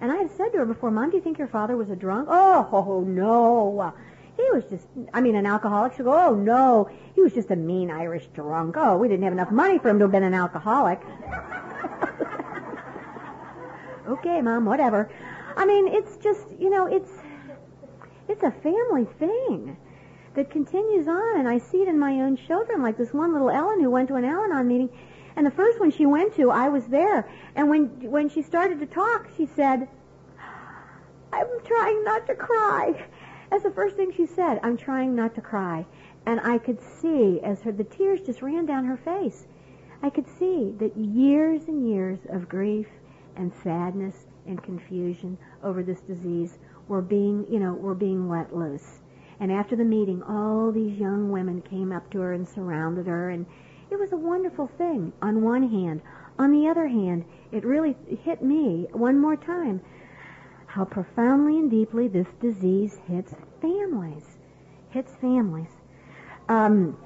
[0.00, 1.96] And I had said to her before, Mom, do you think your father was a
[1.96, 2.28] drunk?
[2.30, 3.92] Oh, no.
[4.36, 5.94] He was just, I mean, an alcoholic.
[5.94, 8.76] She'll go, oh, no, he was just a mean Irish drunk.
[8.78, 11.00] Oh, we didn't have enough money for him to have been an alcoholic.
[14.08, 15.10] okay, Mom, whatever.
[15.56, 17.10] I mean, it's just, you know, it's,
[18.28, 19.76] it's a family thing
[20.34, 23.50] that continues on, and I see it in my own children, like this one little
[23.50, 24.90] Ellen who went to an Al-Anon meeting,
[25.36, 28.80] and the first one she went to, I was there, and when when she started
[28.80, 29.88] to talk, she said,
[31.32, 33.06] "I'm trying not to cry,"
[33.50, 34.60] That's the first thing she said.
[34.62, 35.84] I'm trying not to cry.
[36.24, 39.48] And I could see as her, the tears just ran down her face.
[40.02, 42.86] I could see that years and years of grief
[43.34, 49.00] and sadness and confusion over this disease were being, you know, were being let loose.
[49.40, 53.30] And after the meeting, all these young women came up to her and surrounded her,
[53.30, 53.46] and
[53.90, 56.00] it was a wonderful thing on one hand.
[56.38, 59.80] On the other hand, it really hit me one more time
[60.70, 64.38] how profoundly and deeply this disease hits families.
[64.90, 65.70] Hits families.
[66.48, 66.96] Um,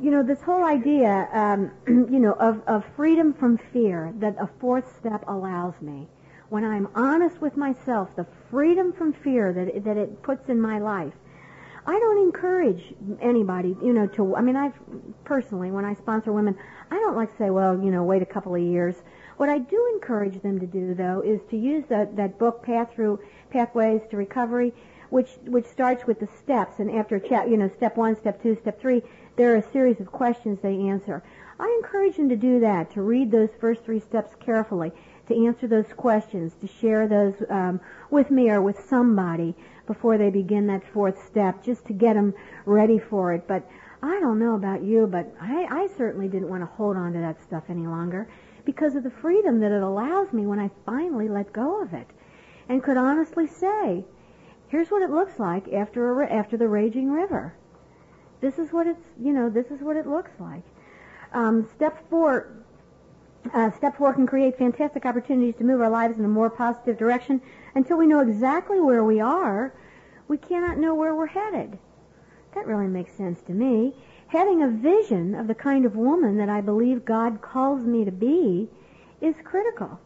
[0.00, 4.48] you know, this whole idea, um, you know, of, of freedom from fear that a
[4.60, 6.08] fourth step allows me.
[6.48, 10.78] When I'm honest with myself, the freedom from fear that that it puts in my
[10.78, 11.14] life.
[11.84, 14.74] I don't encourage anybody, you know, to, I mean, I've,
[15.24, 16.56] personally, when I sponsor women,
[16.90, 19.02] I don't like to say, well, you know, wait a couple of years.
[19.36, 22.94] What I do encourage them to do, though, is to use that, that book, Path
[22.94, 23.18] Through
[23.50, 24.72] Pathways to Recovery,
[25.10, 28.56] which which starts with the steps, and after chat, you know, step one, step two,
[28.62, 29.02] step three,
[29.36, 31.22] there are a series of questions they answer.
[31.60, 34.90] I encourage them to do that, to read those first three steps carefully,
[35.28, 37.80] to answer those questions, to share those um,
[38.10, 39.54] with me or with somebody
[39.92, 42.32] before they begin that fourth step, just to get them
[42.64, 43.46] ready for it.
[43.46, 43.68] But
[44.02, 47.18] I don't know about you, but I, I certainly didn't want to hold on to
[47.20, 48.28] that stuff any longer
[48.64, 52.06] because of the freedom that it allows me when I finally let go of it
[52.68, 54.04] and could honestly say,
[54.68, 57.54] here's what it looks like after a, after the raging river.
[58.40, 60.62] This is what it's, you know, this is what it looks like.
[61.32, 62.64] Um, step four,
[63.54, 66.98] uh, step four can create fantastic opportunities to move our lives in a more positive
[66.98, 67.40] direction.
[67.74, 69.74] Until we know exactly where we are,
[70.32, 71.78] we cannot know where we're headed.
[72.54, 73.92] That really makes sense to me
[74.28, 78.10] having a vision of the kind of woman that I believe God calls me to
[78.10, 78.70] be
[79.20, 80.00] is critical.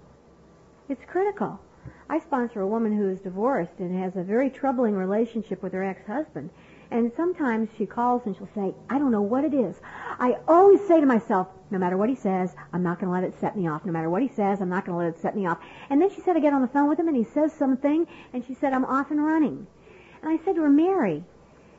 [0.89, 1.61] It's critical.
[2.11, 5.85] I sponsor a woman who is divorced and has a very troubling relationship with her
[5.85, 6.51] ex-husband.
[6.91, 9.77] And sometimes she calls and she'll say, I don't know what it is.
[10.19, 13.23] I always say to myself, no matter what he says, I'm not going to let
[13.23, 13.85] it set me off.
[13.85, 15.59] No matter what he says, I'm not going to let it set me off.
[15.89, 18.09] And then she said, I get on the phone with him and he says something
[18.33, 19.69] and she said, I'm off and running.
[20.27, 21.23] And I said to her, Mary,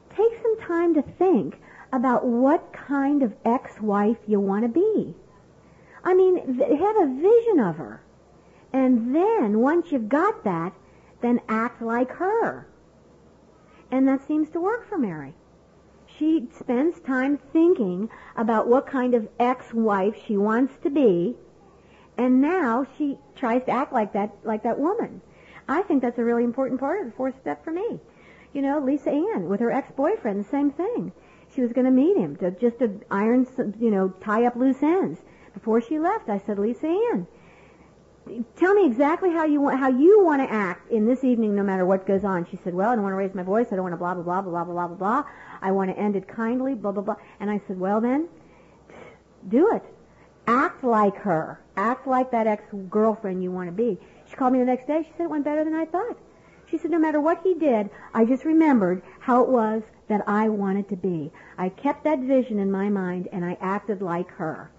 [0.09, 1.59] take some time to think
[1.91, 5.13] about what kind of ex-wife you want to be.
[6.01, 8.01] I mean, have a vision of her.
[8.71, 10.71] And then, once you've got that,
[11.19, 12.69] then act like her.
[13.91, 15.33] And that seems to work for Mary.
[16.17, 21.35] She spends time thinking about what kind of ex-wife she wants to be,
[22.17, 25.19] and now she tries to act like that, like that woman.
[25.67, 27.99] I think that's a really important part of the fourth step for me.
[28.57, 31.11] You know, Lisa Ann with her ex-boyfriend, the same thing.
[31.53, 34.55] She was going to meet him to just to iron, some, you know, tie up
[34.55, 35.19] loose ends.
[35.53, 37.27] Before she left, I said, Lisa Ann,
[38.55, 41.61] tell me exactly how you want how you want to act in this evening, no
[41.61, 42.47] matter what goes on.
[42.49, 43.67] She said, "Well, I don't want to raise my voice.
[43.71, 45.23] I don't want to blah blah blah blah blah blah blah blah.
[45.61, 48.27] I want to end it kindly, blah blah blah." And I said, "Well, then,
[49.47, 49.83] do it.
[50.47, 51.61] Act like her.
[51.75, 55.03] Act like that ex-girlfriend you want to be." She called me the next day.
[55.03, 56.17] She said it went better than I thought.
[56.67, 60.49] She said, "No matter what he did, I just remembered how it was that I
[60.49, 61.31] wanted to be.
[61.57, 64.69] I kept that vision in my mind, and I acted like her."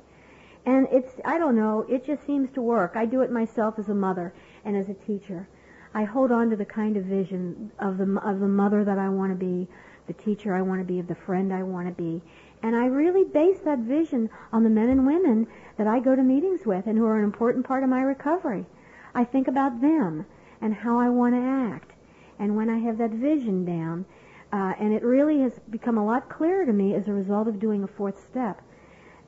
[0.66, 2.93] And it's, I don't know, it just seems to work.
[2.95, 4.34] I do it myself as a mother
[4.66, 5.49] and as a teacher.
[5.95, 9.09] I hold on to the kind of vision of the, of the mother that I
[9.09, 9.66] want to be,
[10.07, 12.20] the teacher I want to be, of the friend I want to be.
[12.62, 15.47] And I really base that vision on the men and women
[15.78, 18.66] that I go to meetings with and who are an important part of my recovery.
[19.14, 20.26] I think about them
[20.61, 21.40] and how I want to
[21.74, 21.92] act.
[22.38, 24.04] And when I have that vision down,
[24.52, 27.59] uh, and it really has become a lot clearer to me as a result of
[27.59, 28.62] doing a fourth step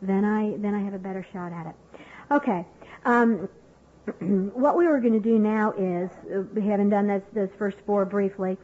[0.02, 1.74] then I then I have a better shot at it.
[2.30, 2.66] Okay.
[3.04, 3.48] Um,
[4.54, 7.78] what we were going to do now is uh, we haven't done this those first
[7.86, 8.56] four briefly.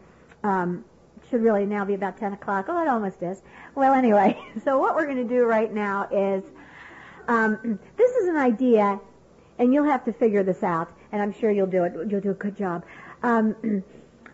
[0.43, 0.85] Um,
[1.31, 2.67] should really now be about 10 o'clock.
[2.69, 3.43] Oh, it almost is.
[3.75, 6.45] Well, anyway, so what we're going to do right now is
[7.27, 9.01] um, this is an idea,
[9.59, 11.95] and you'll have to figure this out, and I'm sure you'll do it.
[12.11, 12.85] You'll do a good job.
[13.23, 13.57] Um,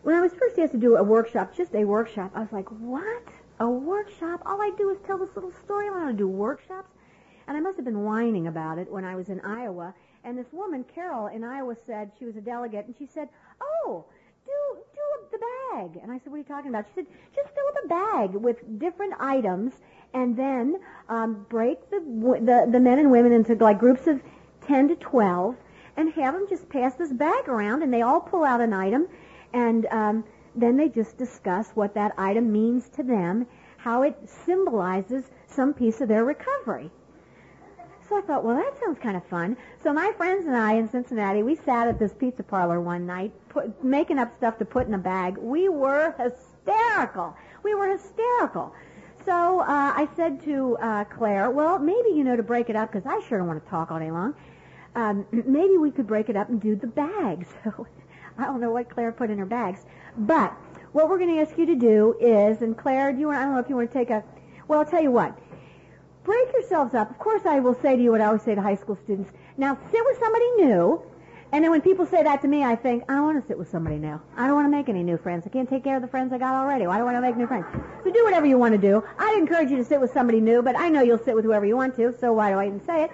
[0.03, 2.69] when I was first asked to do a workshop, just a workshop, I was like,
[2.71, 3.23] what?
[3.61, 4.43] A workshop?
[4.45, 5.87] All I do is tell this little story.
[5.87, 6.91] I want to do workshops.
[7.47, 9.95] And I must have been whining about it when I was in Iowa.
[10.25, 13.29] And this woman, Carol, in Iowa said, she was a delegate, and she said,
[13.61, 14.05] oh,
[14.45, 14.53] do,
[14.93, 16.01] do the bag.
[16.03, 16.87] And I said, what are you talking about?
[16.89, 19.75] She said, just fill up a bag with different items
[20.15, 24.21] and then um, break the, the, the men and women into like groups of
[24.67, 25.57] 10 to 12
[25.97, 29.07] and have them just pass this bag around and they all pull out an item
[29.53, 30.25] and um,
[30.55, 34.17] then they just discuss what that item means to them, how it
[34.47, 36.91] symbolizes some piece of their recovery.
[38.09, 39.57] So I thought, well, that sounds kind of fun.
[39.83, 43.33] So my friends and I in Cincinnati, we sat at this pizza parlor one night,
[43.49, 45.39] put, making up stuff to put in a bag.
[45.39, 47.35] We were hysterical.
[47.63, 48.75] We were hysterical.
[49.25, 49.65] So uh,
[49.97, 53.27] I said to uh, Claire, well, maybe, you know, to break it up, because I
[53.29, 54.35] sure don't want to talk all day long,
[54.95, 57.49] um, maybe we could break it up and do the bags.
[58.39, 59.85] I don't know what Claire put in her bags.
[60.17, 60.53] But
[60.93, 63.45] what we're going to ask you to do is, and Claire, do you want, I
[63.45, 64.23] don't know if you want to take a,
[64.69, 65.39] well, I'll tell you what.
[66.25, 67.11] Break yourselves up.
[67.11, 69.31] Of course, I will say to you what I always say to high school students.
[69.57, 71.03] Now, sit with somebody new.
[71.51, 73.59] And then when people say that to me, I think, I don't want to sit
[73.59, 74.19] with somebody new.
[74.37, 75.47] I don't want to make any new friends.
[75.47, 76.87] I can't take care of the friends I got already.
[76.87, 77.67] Why do I want to make new friends?
[78.05, 79.05] So do whatever you want to do.
[79.19, 81.67] I'd encourage you to sit with somebody new, but I know you'll sit with whoever
[81.67, 83.11] you want to, so why do I even say it?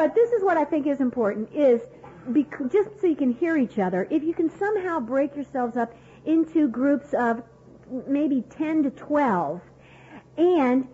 [0.00, 1.82] But this is what I think is important, is
[2.28, 5.92] bec- just so you can hear each other, if you can somehow break yourselves up
[6.24, 7.42] into groups of
[8.06, 9.60] maybe 10 to 12,
[10.38, 10.88] and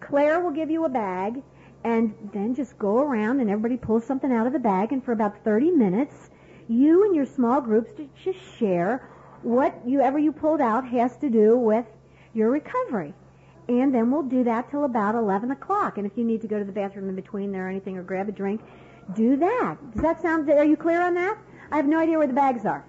[0.00, 1.40] Claire will give you a bag,
[1.84, 5.12] and then just go around and everybody pulls something out of the bag, and for
[5.12, 6.30] about 30 minutes,
[6.66, 7.92] you and your small groups
[8.24, 9.08] just share
[9.42, 11.86] what you ever you pulled out has to do with
[12.34, 13.14] your recovery.
[13.68, 15.98] And then we'll do that till about 11 o'clock.
[15.98, 18.02] And if you need to go to the bathroom in between there or anything or
[18.02, 18.60] grab a drink,
[19.14, 19.76] do that.
[19.92, 21.38] Does that sound, are you clear on that?
[21.70, 22.84] I have no idea where the bags are.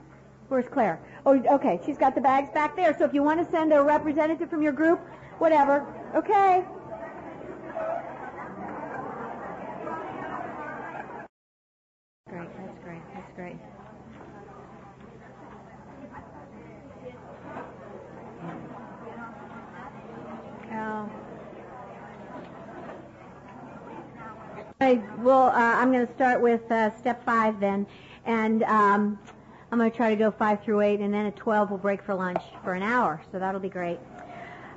[0.49, 0.99] Where's Claire?
[1.25, 1.79] Oh, okay.
[1.85, 2.95] She's got the bags back there.
[2.97, 4.99] So if you want to send a representative from your group,
[5.39, 5.85] whatever.
[6.15, 6.63] Okay.
[12.29, 12.49] Great.
[12.57, 13.01] That's great.
[13.13, 13.57] That's great.
[20.75, 21.09] Oh.
[24.83, 27.87] Okay, well, uh, I'm going to start with uh, step five then,
[28.25, 29.17] and um,
[29.71, 32.03] I'm going to try to go five through eight, and then at 12 we'll break
[32.03, 33.97] for lunch for an hour, so that'll be great.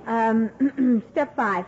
[0.06, 1.66] Um, step five.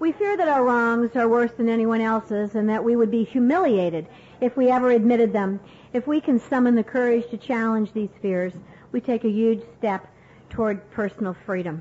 [0.00, 3.24] We fear that our wrongs are worse than anyone else's and that we would be
[3.24, 4.06] humiliated
[4.42, 5.58] if we ever admitted them.
[5.94, 8.52] If we can summon the courage to challenge these fears,
[8.92, 10.06] we take a huge step
[10.50, 11.80] toward personal freedom.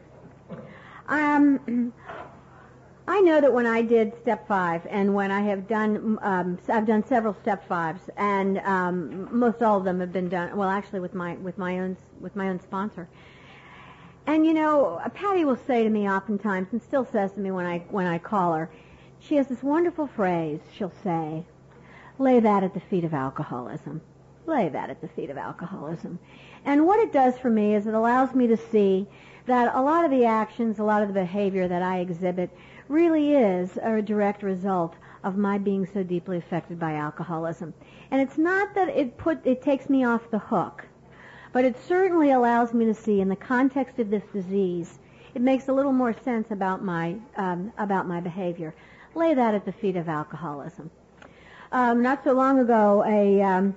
[1.09, 1.91] Um,
[3.09, 6.85] I know that when I did step five, and when I have done, um, I've
[6.85, 10.57] done several step fives, and um, most all of them have been done.
[10.57, 13.07] Well, actually, with my with my own with my own sponsor.
[14.25, 17.65] And you know, Patty will say to me oftentimes, and still says to me when
[17.65, 18.69] I when I call her,
[19.19, 20.59] she has this wonderful phrase.
[20.73, 21.45] She'll say,
[22.19, 24.01] "Lay that at the feet of alcoholism."
[24.45, 26.19] Lay that at the feet of alcoholism.
[26.63, 29.05] And what it does for me is it allows me to see
[29.45, 32.49] that a lot of the actions, a lot of the behavior that I exhibit
[32.89, 37.73] really is a direct result of my being so deeply affected by alcoholism.
[38.11, 40.85] And it's not that it put it takes me off the hook,
[41.51, 44.99] but it certainly allows me to see in the context of this disease,
[45.33, 48.73] it makes a little more sense about my um, about my behavior.
[49.15, 50.89] Lay that at the feet of alcoholism.
[51.71, 53.75] Um, not so long ago, a um,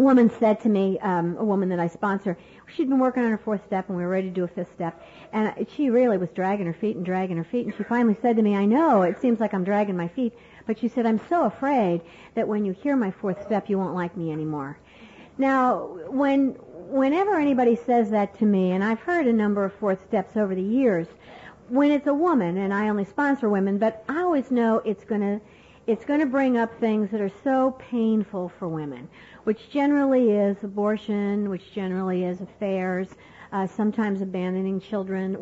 [0.00, 2.36] woman said to me, um, a woman that I sponsor,
[2.66, 4.72] she'd been working on her fourth step and we were ready to do a fifth
[4.74, 5.02] step.
[5.32, 7.66] And she really was dragging her feet and dragging her feet.
[7.66, 10.34] And she finally said to me, I know, it seems like I'm dragging my feet.
[10.66, 12.02] But she said, I'm so afraid
[12.34, 14.78] that when you hear my fourth step, you won't like me anymore.
[15.38, 16.50] Now, when,
[16.90, 20.54] whenever anybody says that to me, and I've heard a number of fourth steps over
[20.54, 21.06] the years,
[21.68, 25.40] when it's a woman, and I only sponsor women, but I always know it's to,
[25.86, 29.08] it's going to bring up things that are so painful for women
[29.48, 33.08] which generally is abortion, which generally is affairs,
[33.50, 35.38] uh, sometimes abandoning children.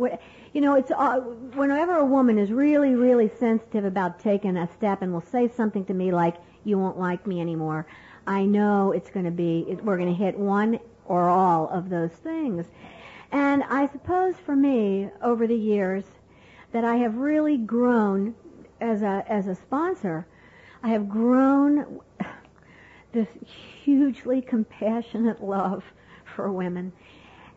[0.53, 1.17] You know, it's uh,
[1.57, 5.85] whenever a woman is really, really sensitive about taking a step and will say something
[5.87, 7.85] to me like, "You won't like me anymore,"
[8.29, 12.13] I know it's going to be we're going to hit one or all of those
[12.13, 12.67] things.
[13.33, 16.05] And I suppose for me, over the years,
[16.71, 18.37] that I have really grown
[18.81, 20.29] as a as a sponsor.
[20.85, 22.03] I have grown
[23.13, 23.27] this
[23.87, 25.84] hugely compassionate love
[26.24, 26.93] for women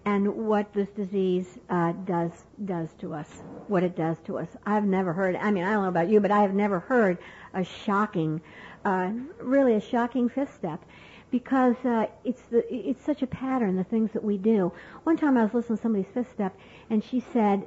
[0.05, 2.31] and what this disease uh, does
[2.65, 4.47] does to us, what it does to us.
[4.63, 5.35] I've never heard.
[5.35, 7.17] I mean, I don't know about you, but I have never heard
[7.55, 8.41] a shocking,
[8.85, 9.09] uh,
[9.39, 10.85] really a shocking fifth step,
[11.31, 13.75] because uh, it's the it's such a pattern.
[13.75, 14.71] The things that we do.
[15.03, 16.55] One time I was listening to somebody's fifth step,
[16.91, 17.65] and she said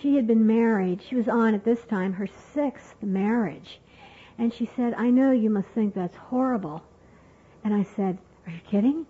[0.00, 1.02] she had been married.
[1.08, 3.78] She was on at this time her sixth marriage,
[4.36, 6.82] and she said, "I know you must think that's horrible."
[7.64, 9.06] And I said, Are you kidding?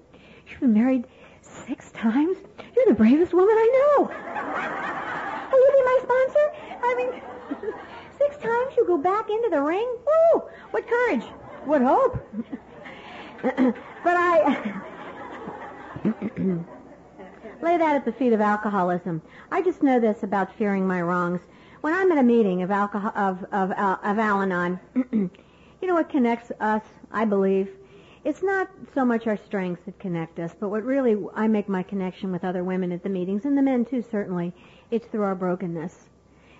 [0.48, 1.07] You've been married
[1.42, 2.36] six times?
[2.76, 4.05] You're the bravest woman I know.
[5.52, 6.52] Will you be my sponsor?
[6.82, 7.74] I mean,
[8.18, 9.96] six times you go back into the ring?
[10.07, 10.42] Woo!
[10.70, 11.24] What courage!
[11.64, 12.24] What hope!
[13.42, 14.72] but I
[17.62, 19.20] lay that at the feet of alcoholism.
[19.50, 21.40] I just know this about fearing my wrongs.
[21.80, 24.78] When I'm at a meeting of alcohol of of, uh, of Al-Anon,
[25.12, 25.30] you
[25.82, 26.82] know what connects us?
[27.12, 27.70] I believe
[28.25, 31.83] it's not so much our strengths that connect us, but what really I make my
[31.83, 34.55] connection with other women at the meetings, and the men too, certainly,
[34.91, 36.09] it's through our brokenness.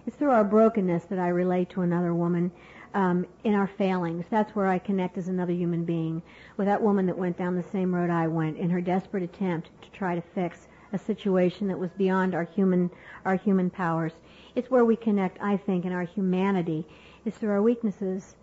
[0.07, 2.53] It's through our brokenness that I relate to another woman
[2.93, 4.27] um, in our failings.
[4.29, 6.23] That's where I connect as another human being
[6.59, 9.71] with that woman that went down the same road I went in her desperate attempt
[9.81, 12.91] to try to fix a situation that was beyond our human
[13.25, 14.13] our human powers.
[14.55, 16.87] It's where we connect, I think, in our humanity.
[17.25, 18.37] It's through our weaknesses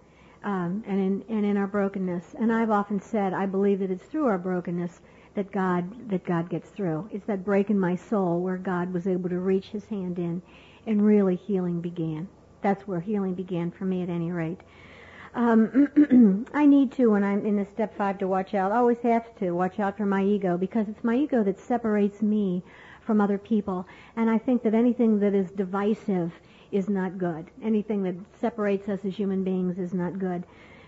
[0.44, 2.36] um, and in and in our brokenness.
[2.40, 5.02] And I've often said I believe that it's through our brokenness
[5.36, 7.10] that God that God gets through.
[7.12, 10.42] It's that break in my soul where God was able to reach His hand in,
[10.86, 12.28] and really healing began.
[12.62, 14.60] That's where healing began for me, at any rate.
[15.34, 18.72] Um, I need to, when I'm in the step five, to watch out.
[18.72, 22.22] I always have to watch out for my ego because it's my ego that separates
[22.22, 22.64] me
[23.02, 23.88] from other people.
[24.16, 26.34] And I think that anything that is divisive
[26.72, 27.50] is not good.
[27.64, 30.44] Anything that separates us as human beings is not good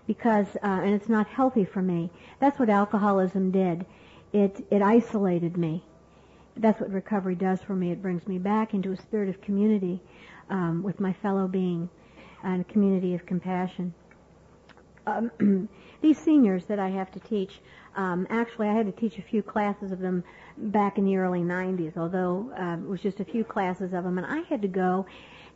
[0.08, 2.10] because, uh, and it's not healthy for me.
[2.40, 3.86] That's what alcoholism did.
[4.32, 5.84] It, it isolated me.
[6.58, 7.92] That's what recovery does for me.
[7.92, 10.02] It brings me back into a spirit of community
[10.50, 11.90] um, with my fellow being
[12.44, 13.94] and a community of compassion.
[15.06, 15.68] Um,
[16.02, 17.60] these seniors that I have to teach,
[17.96, 20.24] um, actually I had to teach a few classes of them
[20.58, 24.18] back in the early 90s, although uh, it was just a few classes of them,
[24.18, 25.06] and I had to go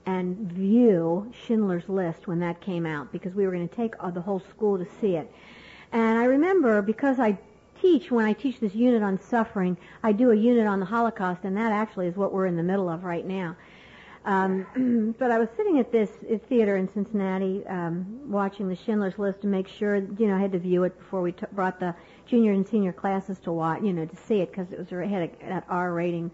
[0.07, 4.09] and view Schindler's List when that came out because we were going to take uh,
[4.09, 5.29] the whole school to see it.
[5.91, 7.37] And I remember because I
[7.81, 11.41] teach, when I teach this unit on suffering, I do a unit on the Holocaust,
[11.43, 13.57] and that actually is what we're in the middle of right now.
[14.23, 16.09] Um, but I was sitting at this
[16.47, 20.53] theater in Cincinnati um, watching the Schindler's List to make sure, you know, I had
[20.53, 21.93] to view it before we t- brought the
[22.25, 25.29] junior and senior classes to watch, you know, to see it because it was had
[25.29, 26.31] a, an R rating.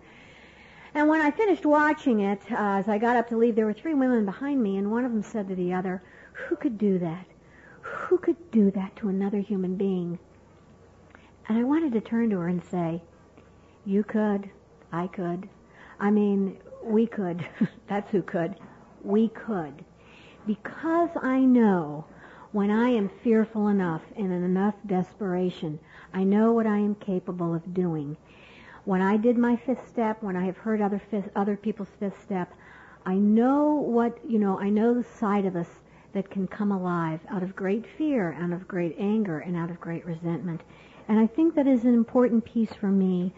[0.96, 3.74] And when I finished watching it, uh, as I got up to leave, there were
[3.74, 6.02] three women behind me, and one of them said to the other,
[6.34, 7.26] "Who could do that?
[7.84, 10.18] who could do that to another human being?
[11.48, 13.02] And I wanted to turn to her and say,
[13.86, 14.50] you could,
[14.92, 15.50] I could.
[16.00, 17.46] I mean, we could.
[17.88, 18.56] That's who could.
[19.04, 19.84] We could.
[20.48, 22.06] Because I know
[22.52, 25.80] when I am fearful enough and in enough desperation,
[26.14, 28.16] I know what I am capable of doing.
[28.86, 32.22] When I did my fifth step, when I have heard other fifth, other people's fifth
[32.22, 32.54] step,
[33.06, 35.70] I know what, you know, I know the side of us
[36.14, 39.80] that can come alive out of great fear, out of great anger, and out of
[39.80, 40.62] great resentment.
[41.08, 43.34] And I think that is an important piece for me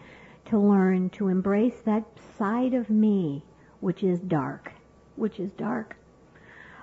[0.46, 2.04] to learn to embrace that
[2.36, 3.42] side of me
[3.80, 4.72] which is dark,
[5.16, 5.96] which is dark.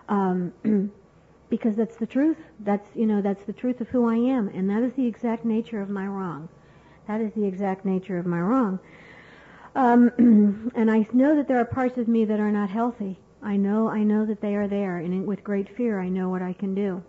[0.09, 0.53] Um,
[1.49, 2.37] because that's the truth.
[2.59, 4.47] That's, you know, that's the truth of who I am.
[4.49, 6.49] And that is the exact nature of my wrong.
[7.07, 8.79] That is the exact nature of my wrong.
[9.75, 13.19] Um, and I know that there are parts of me that are not healthy.
[13.41, 16.41] I know, I know that they are there, and with great fear, I know what
[16.41, 17.03] I can do.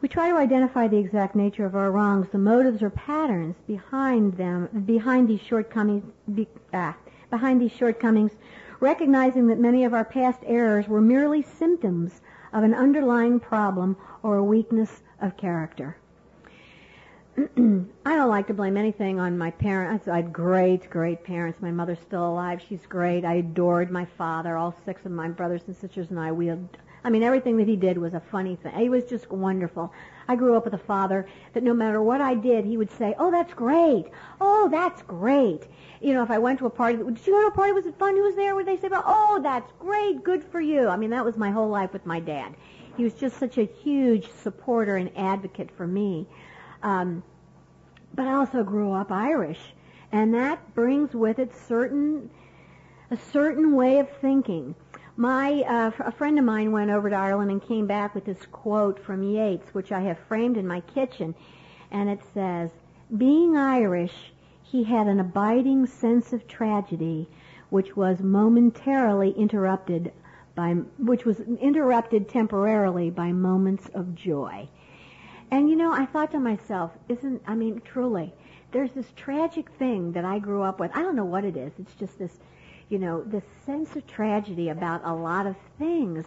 [0.00, 4.34] We try to identify the exact nature of our wrongs, the motives or patterns behind
[4.34, 6.04] them, behind these shortcomings,
[6.34, 6.96] be, ah,
[7.30, 8.32] behind these shortcomings,
[8.78, 12.20] recognizing that many of our past errors were merely symptoms
[12.52, 15.96] of an underlying problem or a weakness of character.
[18.04, 20.08] I don't like to blame anything on my parents.
[20.08, 21.62] I had great, great parents.
[21.62, 22.60] My mother's still alive.
[22.68, 23.24] She's great.
[23.24, 24.56] I adored my father.
[24.56, 26.50] All six of my brothers and sisters and I, we
[27.04, 28.74] I mean, everything that he did was a funny thing.
[28.74, 29.92] He was just wonderful.
[30.26, 33.14] I grew up with a father that no matter what I did, he would say,
[33.18, 34.06] oh, that's great.
[34.40, 35.68] Oh, that's great.
[36.00, 37.72] You know, if I went to a party, did you go to a party?
[37.72, 38.16] Was it fun?
[38.16, 38.56] Who was there?
[38.56, 40.24] Would they say, oh, that's great.
[40.24, 40.88] Good for you.
[40.88, 42.56] I mean, that was my whole life with my dad.
[42.96, 46.26] He was just such a huge supporter and advocate for me.
[46.82, 47.22] Um,
[48.18, 49.74] but I also grew up Irish,
[50.10, 52.30] and that brings with it certain
[53.12, 54.74] a certain way of thinking.
[55.16, 58.44] My uh, a friend of mine went over to Ireland and came back with this
[58.46, 61.36] quote from Yeats, which I have framed in my kitchen,
[61.92, 62.72] and it says,
[63.16, 64.32] "Being Irish,
[64.64, 67.28] he had an abiding sense of tragedy,
[67.70, 70.10] which was momentarily interrupted
[70.56, 74.68] by which was interrupted temporarily by moments of joy."
[75.50, 78.32] And you know, I thought to myself, isn't, I mean, truly,
[78.72, 80.90] there's this tragic thing that I grew up with.
[80.94, 81.72] I don't know what it is.
[81.78, 82.38] It's just this,
[82.90, 86.24] you know, this sense of tragedy about a lot of things.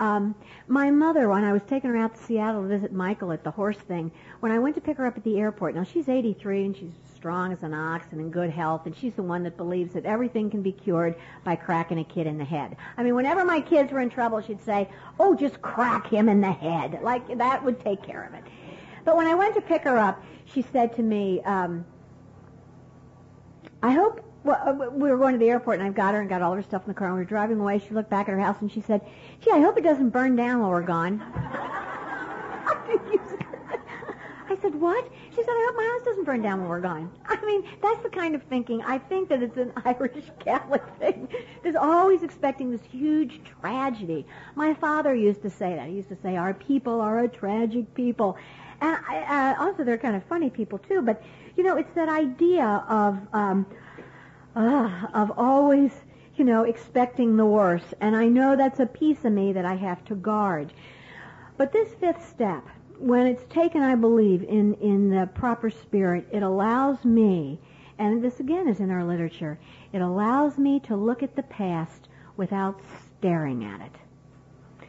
[0.00, 0.34] Um,
[0.66, 3.50] my mother, when I was taking her out to Seattle to visit Michael at the
[3.50, 4.10] horse thing,
[4.40, 6.92] when I went to pick her up at the airport, now she's 83 and she's
[7.24, 10.04] strong as an ox and in good health, and she's the one that believes that
[10.04, 12.76] everything can be cured by cracking a kid in the head.
[12.98, 16.42] I mean, whenever my kids were in trouble, she'd say, "Oh, just crack him in
[16.42, 18.44] the head," like that would take care of it.
[19.06, 21.86] But when I went to pick her up, she said to me, um,
[23.82, 26.28] "I hope." Well, uh, we were going to the airport, and I've got her and
[26.28, 27.06] got all her stuff in the car.
[27.06, 27.78] And we were driving away.
[27.78, 29.00] She looked back at her house and she said,
[29.40, 31.22] "Gee, I hope it doesn't burn down while we're gone."
[34.50, 37.10] I said, "What?" She said, "I hope my house doesn't burn down when we're gone."
[37.26, 38.82] I mean, that's the kind of thinking.
[38.82, 41.28] I think that it's an Irish Catholic thing.
[41.62, 44.26] There's always expecting this huge tragedy.
[44.54, 45.88] My father used to say that.
[45.88, 48.36] He used to say, "Our people are a tragic people,"
[48.80, 51.02] and I, uh, also they're kind of funny people too.
[51.02, 51.22] But
[51.56, 53.66] you know, it's that idea of um,
[54.56, 55.92] uh, of always,
[56.36, 57.94] you know, expecting the worst.
[58.00, 60.72] And I know that's a piece of me that I have to guard.
[61.56, 62.64] But this fifth step,
[62.98, 67.58] when it's taken, I believe, in, in the proper spirit, it allows me,
[67.98, 69.58] and this again is in our literature,
[69.92, 72.80] it allows me to look at the past without
[73.18, 74.86] staring at it.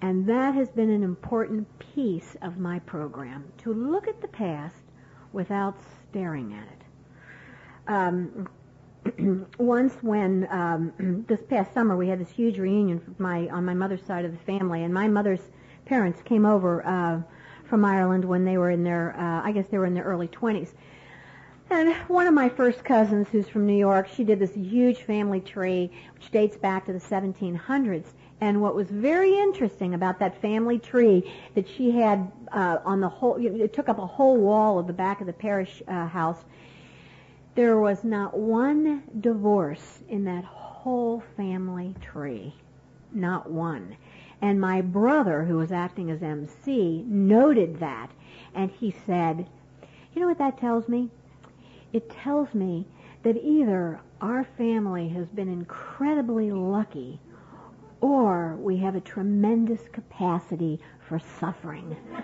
[0.00, 4.76] And that has been an important piece of my program, to look at the past
[5.32, 5.76] without
[6.10, 6.82] staring at it.
[7.88, 8.48] Um,
[9.58, 14.02] once when um, this past summer we had this huge reunion my, on my mother's
[14.02, 15.40] side of the family, and my mother's
[15.88, 17.20] parents came over uh,
[17.64, 20.28] from Ireland when they were in their, uh, I guess they were in their early
[20.28, 20.72] 20s.
[21.70, 25.40] And one of my first cousins, who's from New York, she did this huge family
[25.40, 28.04] tree, which dates back to the 1700s.
[28.40, 33.08] And what was very interesting about that family tree that she had uh, on the
[33.08, 36.44] whole, it took up a whole wall of the back of the parish uh, house.
[37.54, 42.54] There was not one divorce in that whole family tree.
[43.12, 43.96] Not one.
[44.40, 48.10] And my brother, who was acting as MC, noted that.
[48.54, 49.46] And he said,
[50.12, 51.10] you know what that tells me?
[51.92, 52.86] It tells me
[53.22, 57.20] that either our family has been incredibly lucky
[58.00, 61.96] or we have a tremendous capacity for suffering.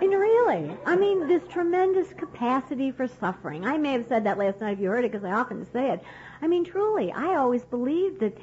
[0.00, 3.64] and really, I mean, this tremendous capacity for suffering.
[3.64, 5.92] I may have said that last night if you heard it because I often say
[5.92, 6.02] it.
[6.42, 8.36] I mean, truly, I always believed that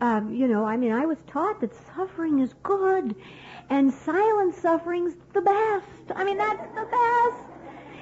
[0.00, 3.16] Um, you know, I mean, I was taught that suffering is good,
[3.68, 6.12] and silent suffering's the best.
[6.14, 7.42] I mean, that's the best.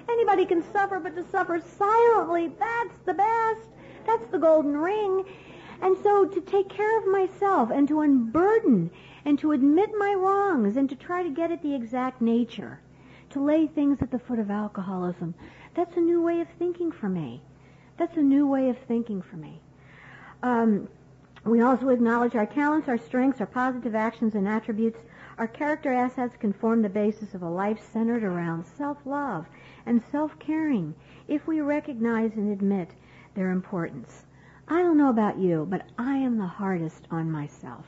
[0.06, 3.70] Anybody can suffer, but to suffer silently, that's the best.
[4.06, 5.24] That's the golden ring.
[5.80, 8.90] And so to take care of myself and to unburden
[9.24, 12.78] and to admit my wrongs and to try to get at the exact nature,
[13.30, 15.34] to lay things at the foot of alcoholism,
[15.72, 17.40] that's a new way of thinking for me.
[17.96, 19.60] That's a new way of thinking for me.
[20.42, 20.88] Um,
[21.44, 24.98] we also acknowledge our talents, our strengths, our positive actions and attributes.
[25.38, 29.46] Our character assets can form the basis of a life centered around self-love
[29.86, 30.94] and self-caring
[31.28, 32.90] if we recognize and admit
[33.34, 34.24] their importance.
[34.68, 37.86] I don't know about you, but I am the hardest on myself.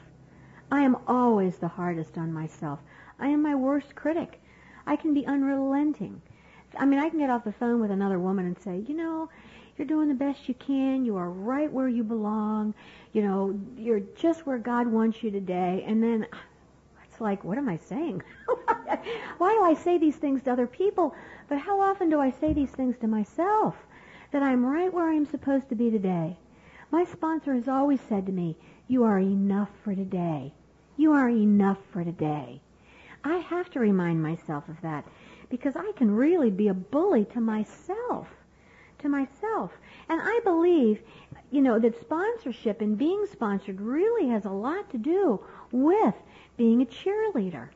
[0.70, 2.78] I am always the hardest on myself.
[3.18, 4.40] I am my worst critic.
[4.86, 6.22] I can be unrelenting.
[6.78, 9.28] I mean, I can get off the phone with another woman and say, you know,
[9.78, 11.04] you're doing the best you can.
[11.04, 12.74] You are right where you belong.
[13.12, 15.84] You know, you're just where God wants you today.
[15.86, 16.26] And then
[17.04, 18.22] it's like, what am I saying?
[19.38, 21.14] Why do I say these things to other people?
[21.48, 23.76] But how often do I say these things to myself?
[24.32, 26.36] That I'm right where I'm supposed to be today.
[26.90, 28.56] My sponsor has always said to me,
[28.88, 30.52] you are enough for today.
[30.96, 32.60] You are enough for today.
[33.22, 35.04] I have to remind myself of that
[35.50, 38.28] because I can really be a bully to myself.
[38.98, 39.72] To myself.
[40.08, 41.02] And I believe,
[41.52, 45.40] you know, that sponsorship and being sponsored really has a lot to do
[45.70, 46.14] with
[46.56, 47.68] being a cheerleader.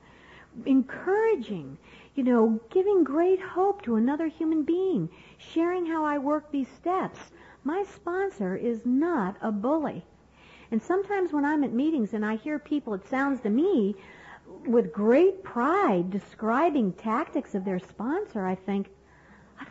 [0.67, 1.79] Encouraging,
[2.17, 5.09] you know, giving great hope to another human being,
[5.39, 7.19] sharing how I work these steps.
[7.63, 10.05] My sponsor is not a bully.
[10.73, 13.95] And sometimes when I'm at meetings and I hear people, it sounds to me
[14.67, 18.89] with great pride describing tactics of their sponsor, I think,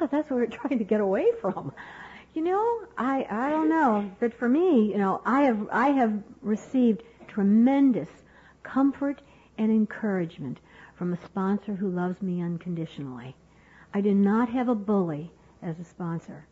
[0.02, 1.72] thought that's what we're trying to get away from.
[2.34, 6.24] You know, I I don't know, but for me, you know, I have I have
[6.42, 8.10] received tremendous
[8.64, 9.22] comfort
[9.60, 10.60] and encouragement
[10.96, 13.36] from a sponsor who loves me unconditionally.
[13.94, 15.32] I do not have a bully
[15.62, 16.48] as a sponsor.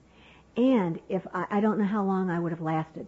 [0.55, 3.07] And if I, I don't know how long I would have lasted.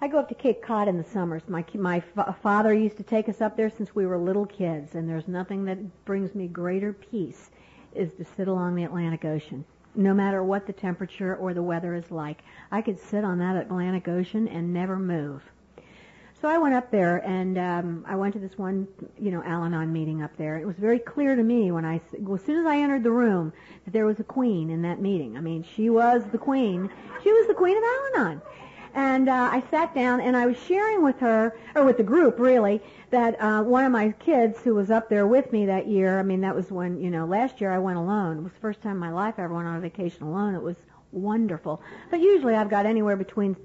[0.00, 1.42] I go up to Cape Cod in the summers.
[1.48, 2.00] My my
[2.42, 5.64] father used to take us up there since we were little kids, and there's nothing
[5.64, 7.50] that brings me greater peace
[7.94, 9.64] is to sit along the Atlantic Ocean.
[9.94, 13.56] No matter what the temperature or the weather is like, I could sit on that
[13.56, 15.42] Atlantic Ocean and never move.
[16.40, 18.86] So I went up there and um, I went to this one,
[19.18, 20.56] you know, Al-Anon meeting up there.
[20.56, 23.10] It was very clear to me when I, well, as soon as I entered the
[23.10, 23.52] room,
[23.84, 25.36] that there was a queen in that meeting.
[25.36, 26.88] I mean, she was the queen.
[27.24, 28.42] She was the queen of Al-Anon.
[28.94, 32.38] And uh, I sat down and I was sharing with her, or with the group
[32.38, 32.80] really,
[33.10, 36.22] that uh, one of my kids who was up there with me that year, I
[36.22, 38.38] mean that was when, you know, last year I went alone.
[38.38, 40.54] It was the first time in my life I ever went on a vacation alone.
[40.54, 40.76] It was
[41.12, 41.80] wonderful.
[42.10, 43.56] But usually I've got anywhere between,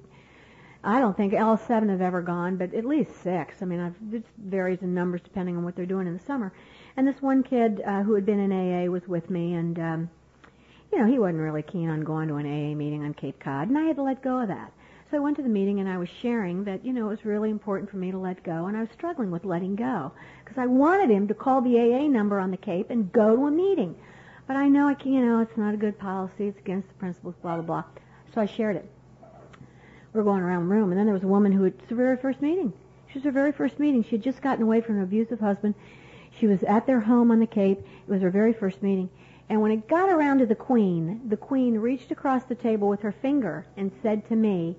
[0.84, 3.62] I don't think all seven have ever gone, but at least six.
[3.62, 6.54] I mean, I've, it varies in numbers depending on what they're doing in the summer.
[6.96, 10.10] And this one kid uh, who had been in AA was with me and, um,
[10.94, 13.68] you know, he wasn't really keen on going to an AA meeting on Cape Cod,
[13.68, 14.72] and I had to let go of that.
[15.14, 17.24] So I went to the meeting and I was sharing that, you know, it was
[17.24, 20.12] really important for me to let go and I was struggling with letting go
[20.44, 23.46] because I wanted him to call the AA number on the Cape and go to
[23.46, 23.96] a meeting.
[24.48, 26.48] But I know I can, you know, it's not a good policy.
[26.48, 27.84] It's against the principles, blah, blah, blah.
[28.34, 28.90] So I shared it.
[29.22, 31.92] We were going around the room and then there was a woman who had, it's
[31.92, 32.74] her very first meeting.
[33.10, 34.04] She was her very first meeting.
[34.04, 35.76] She had just gotten away from an abusive husband.
[36.40, 37.78] She was at their home on the Cape.
[37.82, 39.12] It was her very first meeting.
[39.48, 43.02] And when it got around to the Queen, the Queen reached across the table with
[43.02, 44.76] her finger and said to me,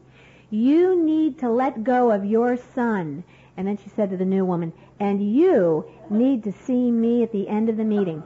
[0.55, 3.25] you need to let go of your son.
[3.57, 7.33] And then she said to the new woman, and you need to see me at
[7.33, 8.23] the end of the meeting.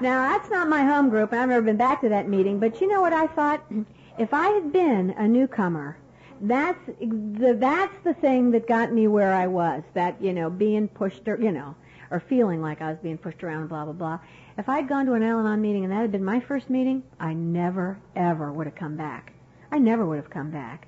[0.00, 2.80] Now, that's not my home group, and I've never been back to that meeting, but
[2.80, 3.64] you know what I thought?
[4.18, 5.96] If I had been a newcomer,
[6.40, 10.88] that's the, that's the thing that got me where I was, that, you know, being
[10.88, 11.76] pushed, or, you know,
[12.10, 14.18] or feeling like I was being pushed around, blah, blah, blah.
[14.56, 17.32] If I'd gone to an Al-Anon meeting and that had been my first meeting, I
[17.32, 19.34] never, ever would have come back.
[19.70, 20.86] I never would have come back.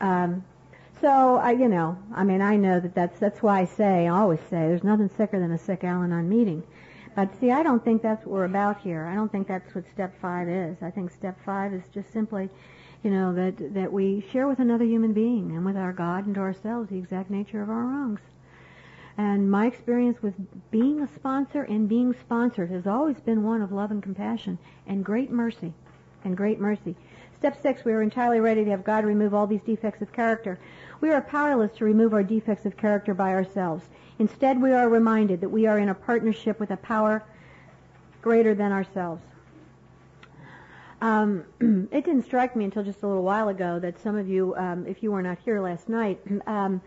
[0.00, 0.44] Um,
[1.00, 4.20] so I, you know, I mean, I know that that's that's why I say, I
[4.20, 6.62] always say, there's nothing sicker than a sick Al-Anon meeting.
[7.14, 9.06] But see, I don't think that's what we're about here.
[9.06, 10.76] I don't think that's what step five is.
[10.82, 12.48] I think step five is just simply,
[13.02, 16.34] you know, that that we share with another human being and with our God and
[16.34, 18.20] to ourselves the exact nature of our wrongs.
[19.16, 20.34] And my experience with
[20.72, 25.04] being a sponsor and being sponsored has always been one of love and compassion and
[25.04, 25.72] great mercy
[26.24, 26.96] and great mercy.
[27.44, 30.58] Step six, we are entirely ready to have God remove all these defects of character.
[31.02, 33.84] We are powerless to remove our defects of character by ourselves.
[34.18, 37.22] Instead, we are reminded that we are in a partnership with a power
[38.22, 39.20] greater than ourselves.
[41.02, 41.44] Um,
[41.92, 44.86] it didn't strike me until just a little while ago that some of you, um,
[44.86, 46.80] if you were not here last night, um,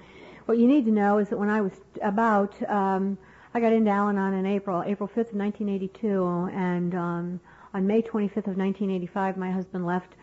[0.47, 3.15] what you need to know is that when I was about, um,
[3.53, 7.39] I got into Al-Anon in April, April 5th of 1982, and um,
[7.75, 10.15] on May 25th of 1985, my husband left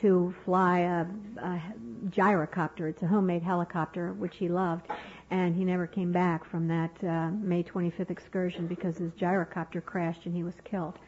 [0.00, 1.06] to fly a,
[1.42, 1.62] a
[2.08, 2.88] gyrocopter.
[2.88, 4.86] It's a homemade helicopter, which he loved,
[5.30, 10.26] and he never came back from that uh, May 25th excursion because his gyrocopter crashed
[10.26, 10.98] and he was killed.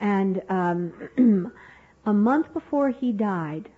[0.00, 1.52] And um,
[2.06, 3.68] a month before he died,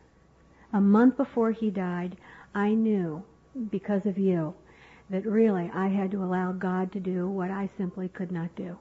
[0.72, 2.16] a month before he died,
[2.54, 3.22] I knew
[3.70, 4.54] because of you
[5.10, 8.78] that really I had to allow God to do what I simply could not do.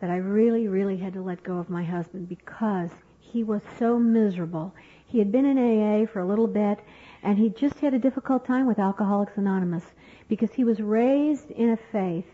[0.00, 2.90] That I really, really had to let go of my husband because
[3.32, 4.74] he was so miserable.
[5.06, 6.78] He had been in AA for a little bit
[7.22, 9.84] and he just had a difficult time with Alcoholics Anonymous
[10.28, 12.26] because he was raised in a faith,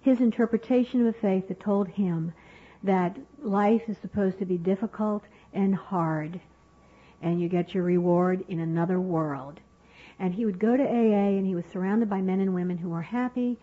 [0.00, 2.32] his interpretation of a faith that told him
[2.82, 6.40] that life is supposed to be difficult and hard
[7.20, 9.60] and you get your reward in another world.
[10.18, 12.88] And he would go to AA and he was surrounded by men and women who
[12.88, 13.58] were happy,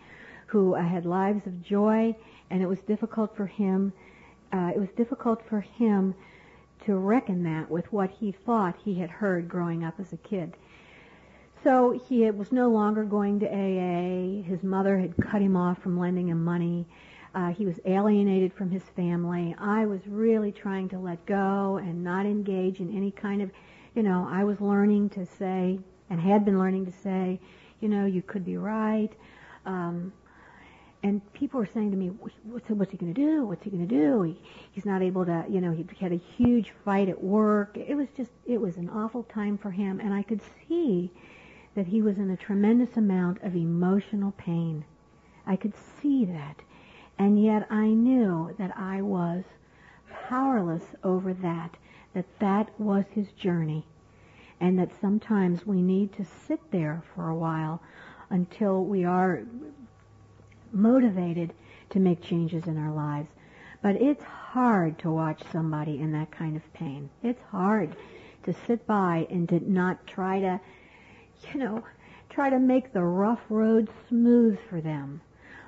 [0.46, 2.14] who had lives of joy,
[2.50, 3.92] and it was difficult for him,
[4.52, 6.14] uh, it was difficult for him
[6.86, 10.56] to reckon that with what he thought he had heard growing up as a kid.
[11.64, 14.42] So he was no longer going to AA.
[14.42, 16.86] His mother had cut him off from lending him money.
[17.34, 19.54] Uh, he was alienated from his family.
[19.58, 23.50] I was really trying to let go and not engage in any kind of,
[23.94, 27.40] you know, I was learning to say, and had been learning to say,
[27.80, 29.10] you know, you could be right.
[29.66, 30.12] Um,
[31.06, 33.44] and people were saying to me, what's, what's he going to do?
[33.44, 34.22] What's he going to do?
[34.22, 34.40] He,
[34.72, 37.76] he's not able to, you know, he had a huge fight at work.
[37.76, 40.00] It was just, it was an awful time for him.
[40.00, 41.12] And I could see
[41.76, 44.84] that he was in a tremendous amount of emotional pain.
[45.46, 46.56] I could see that.
[47.20, 49.44] And yet I knew that I was
[50.28, 51.76] powerless over that,
[52.14, 53.86] that that was his journey.
[54.58, 57.80] And that sometimes we need to sit there for a while
[58.28, 59.44] until we are
[60.76, 61.52] motivated
[61.90, 63.28] to make changes in our lives.
[63.82, 67.10] But it's hard to watch somebody in that kind of pain.
[67.22, 67.96] It's hard
[68.44, 70.60] to sit by and to not try to,
[71.52, 71.82] you know,
[72.28, 75.20] try to make the rough road smooth for them.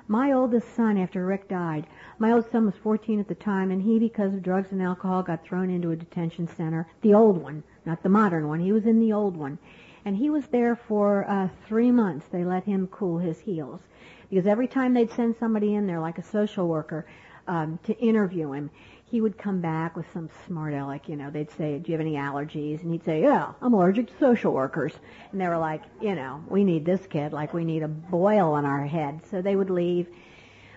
[0.07, 1.85] My oldest son, after Rick died,
[2.17, 5.21] my oldest son was 14 at the time, and he, because of drugs and alcohol,
[5.21, 6.87] got thrown into a detention center.
[7.01, 8.59] The old one, not the modern one.
[8.59, 9.59] He was in the old one.
[10.05, 12.25] And he was there for uh, three months.
[12.31, 13.81] They let him cool his heels
[14.29, 17.05] because every time they'd send somebody in there, like a social worker,
[17.47, 18.69] um, to interview him,
[19.05, 22.05] he would come back with some smart aleck, you know, they'd say, do you have
[22.05, 22.83] any allergies?
[22.83, 24.93] And he'd say, yeah, I'm allergic to social workers.
[25.31, 28.53] And they were like, you know, we need this kid like we need a boil
[28.53, 29.21] on our head.
[29.31, 30.07] So they would leave.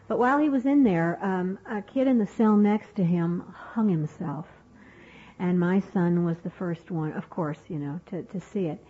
[0.08, 3.44] But while he was in there, um, a kid in the cell next to him
[3.54, 4.46] hung himself.
[5.38, 8.82] And my son was the first one, of course, you know, to, to see it.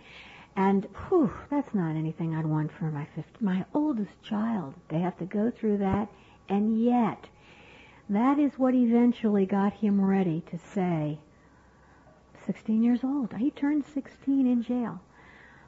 [0.55, 4.75] And whew, that's not anything I'd want for my 50, my oldest child.
[4.89, 6.09] They have to go through that,
[6.47, 7.27] and yet,
[8.09, 11.19] that is what eventually got him ready to say,
[12.45, 13.33] 16 years old.
[13.33, 14.99] He turned 16 in jail.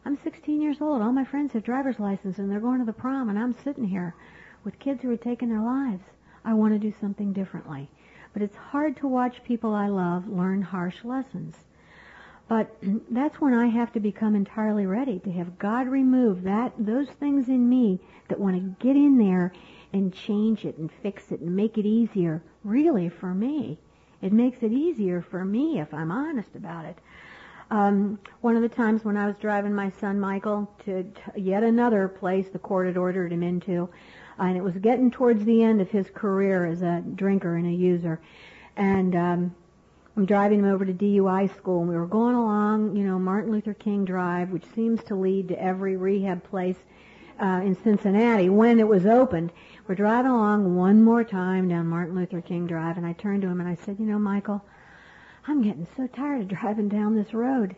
[0.06, 1.02] I'm 16 years old.
[1.02, 3.86] All my friends have driver's license and they're going to the prom and I'm sitting
[3.86, 4.14] here
[4.64, 6.04] with kids who are taking their lives.
[6.44, 7.90] I want to do something differently.
[8.34, 11.56] But it's hard to watch people I love learn harsh lessons.
[12.48, 12.76] But
[13.10, 17.50] that's when I have to become entirely ready to have God remove that those things
[17.50, 19.52] in me that want to get in there
[19.94, 22.44] and change it and fix it and make it easier.
[22.64, 23.78] Really, for me,
[24.22, 26.98] it makes it easier for me if I'm honest about it.
[27.72, 31.64] Um, one of the times when I was driving my son Michael to, to yet
[31.64, 33.90] another place the court had ordered him into,
[34.38, 37.72] and it was getting towards the end of his career as a drinker and a
[37.72, 38.22] user,
[38.76, 39.56] and um,
[40.18, 43.52] I'm driving him over to DUI school, and we were going along, you know, Martin
[43.52, 46.78] Luther King Drive, which seems to lead to every rehab place
[47.42, 49.52] uh, in Cincinnati when it was opened.
[49.88, 53.50] We're driving along one more time down Martin Luther King Drive, and I turned to
[53.50, 54.64] him and I said, you know, Michael,
[55.48, 57.76] I'm getting so tired of driving down this road.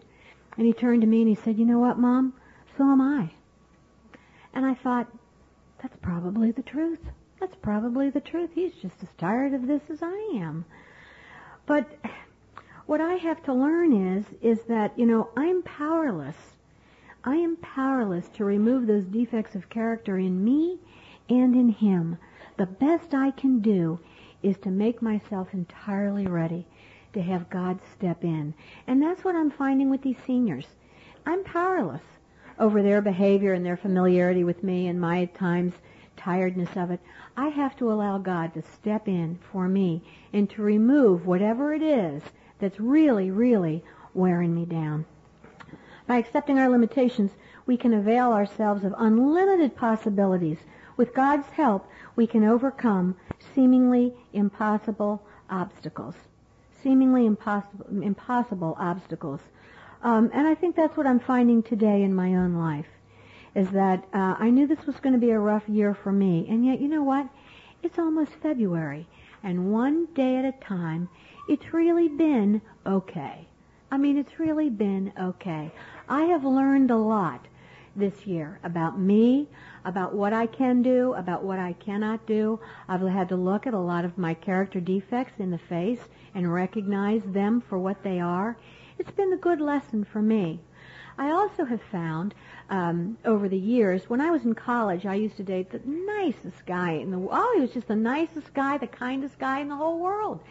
[0.57, 2.33] And he turned to me and he said, you know what, Mom?
[2.77, 3.31] So am I.
[4.53, 5.07] And I thought,
[5.81, 7.01] that's probably the truth.
[7.39, 8.51] That's probably the truth.
[8.53, 10.65] He's just as tired of this as I am.
[11.65, 11.87] But
[12.87, 16.37] what I have to learn is, is that, you know, I'm powerless.
[17.23, 20.79] I am powerless to remove those defects of character in me
[21.29, 22.17] and in him.
[22.55, 23.99] The best I can do
[24.41, 26.65] is to make myself entirely ready
[27.11, 28.53] to have God step in.
[28.87, 30.67] And that's what I'm finding with these seniors.
[31.25, 32.03] I'm powerless
[32.57, 35.73] over their behavior and their familiarity with me and my times
[36.15, 37.01] tiredness of it.
[37.35, 41.81] I have to allow God to step in for me and to remove whatever it
[41.81, 42.23] is
[42.59, 45.05] that's really, really wearing me down.
[46.07, 47.31] By accepting our limitations,
[47.65, 50.57] we can avail ourselves of unlimited possibilities.
[50.95, 53.15] With God's help, we can overcome
[53.53, 56.15] seemingly impossible obstacles.
[56.81, 59.41] Seemingly impossible, impossible obstacles.
[60.01, 62.87] Um, and I think that's what I'm finding today in my own life,
[63.53, 66.45] is that uh, I knew this was going to be a rough year for me,
[66.49, 67.27] and yet you know what?
[67.83, 69.07] It's almost February,
[69.43, 71.09] and one day at a time,
[71.47, 73.47] it's really been okay.
[73.89, 75.71] I mean, it's really been okay.
[76.09, 77.47] I have learned a lot
[77.95, 79.47] this year about me,
[79.85, 82.59] about what I can do, about what I cannot do.
[82.87, 86.01] I've had to look at a lot of my character defects in the face
[86.35, 88.57] and recognize them for what they are.
[88.99, 90.59] It's been a good lesson for me.
[91.17, 92.35] I also have found
[92.69, 96.65] um, over the years, when I was in college, I used to date the nicest
[96.65, 97.39] guy in the world.
[97.41, 100.41] oh, he was just the nicest guy, the kindest guy in the whole world.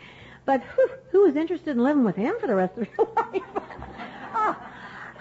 [0.46, 3.42] But who, who was interested in living with him for the rest of their life?
[4.34, 4.56] oh,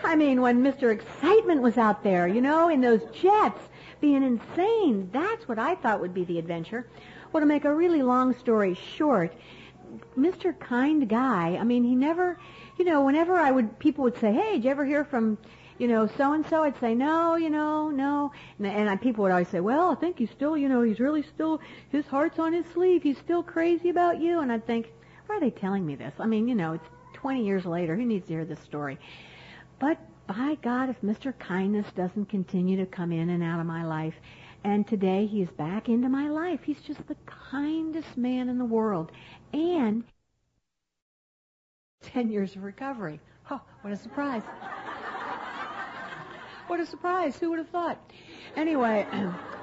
[0.04, 0.92] I mean, when Mr.
[0.94, 3.60] Excitement was out there, you know, in those jets,
[4.00, 6.88] being insane, that's what I thought would be the adventure.
[7.32, 9.34] Well, to make a really long story short,
[10.18, 10.58] Mr.
[10.60, 12.38] Kind Guy, I mean, he never,
[12.78, 15.40] you know, whenever I would, people would say, hey, did you ever hear from,
[15.80, 16.64] you know, so and so?
[16.64, 18.32] I'd say, no, you know, no.
[18.60, 21.00] And, and I, people would always say, well, I think he's still, you know, he's
[21.00, 23.02] really still, his heart's on his sleeve.
[23.02, 24.42] He's still crazy about you.
[24.42, 24.92] And I'd think,
[25.28, 26.14] why are they telling me this?
[26.20, 27.96] I mean, you know, it's 20 years later.
[27.96, 28.98] Who needs to hear this story?
[29.80, 29.98] But
[30.28, 31.38] by God, if Mr.
[31.38, 34.16] Kindness doesn't continue to come in and out of my life,
[34.64, 37.16] and today he's back into my life, he's just the
[37.52, 39.12] kindest man in the world.
[39.54, 40.04] And
[42.02, 43.20] 10 years of recovery.
[43.52, 44.44] Oh, what a surprise.
[46.68, 47.38] what a surprise.
[47.38, 48.00] Who would have thought?
[48.56, 49.06] Anyway,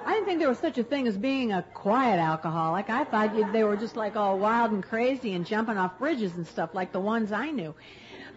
[0.04, 2.90] I didn't think there was such a thing as being a quiet alcoholic.
[2.90, 6.46] I thought they were just like all wild and crazy and jumping off bridges and
[6.46, 7.74] stuff like the ones I knew.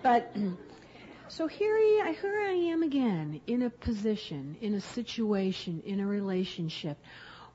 [0.04, 0.36] But
[1.28, 6.06] so here I, here I am again in a position, in a situation, in a
[6.06, 6.98] relationship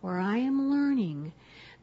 [0.01, 1.33] where I am learning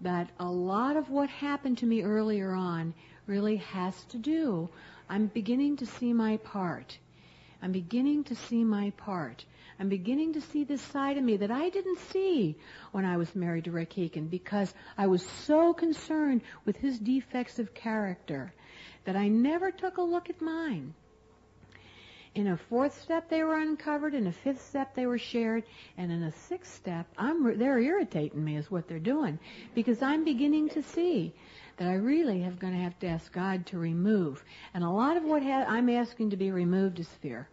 [0.02, 2.94] that a lot of what happened to me earlier on
[3.26, 4.70] really has to do.
[5.10, 6.98] I'm beginning to see my part.
[7.62, 9.46] I'm beginning to see my part.
[9.80, 12.56] I'm beginning to see this side of me that I didn't see
[12.92, 17.60] when I was married to Rick Heekin because I was so concerned with his defects
[17.60, 18.54] of character
[19.06, 20.94] that I never took a look at mine.
[22.34, 24.14] In a fourth step, they were uncovered.
[24.14, 25.64] In a fifth step, they were shared.
[25.98, 29.40] And in a sixth step, I'm, they're irritating me is what they're doing
[29.74, 31.34] because I'm beginning to see
[31.78, 34.44] that I really have going to have to ask God to remove.
[34.74, 37.48] And a lot of what ha- I'm asking to be removed is fear.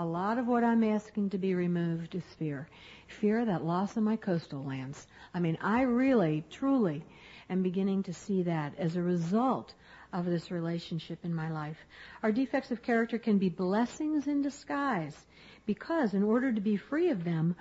[0.00, 2.70] A lot of what I'm asking to be removed is fear.
[3.06, 5.06] Fear that loss of my coastal lands.
[5.34, 7.04] I mean, I really, truly
[7.50, 9.74] am beginning to see that as a result
[10.14, 11.76] of this relationship in my life.
[12.22, 15.26] Our defects of character can be blessings in disguise
[15.66, 17.54] because in order to be free of them,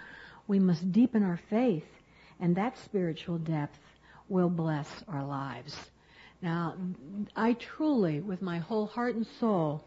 [0.47, 1.91] we must deepen our faith
[2.39, 3.81] and that spiritual depth
[4.29, 5.91] will bless our lives.
[6.41, 6.77] Now,
[7.35, 9.83] I truly, with my whole heart and soul,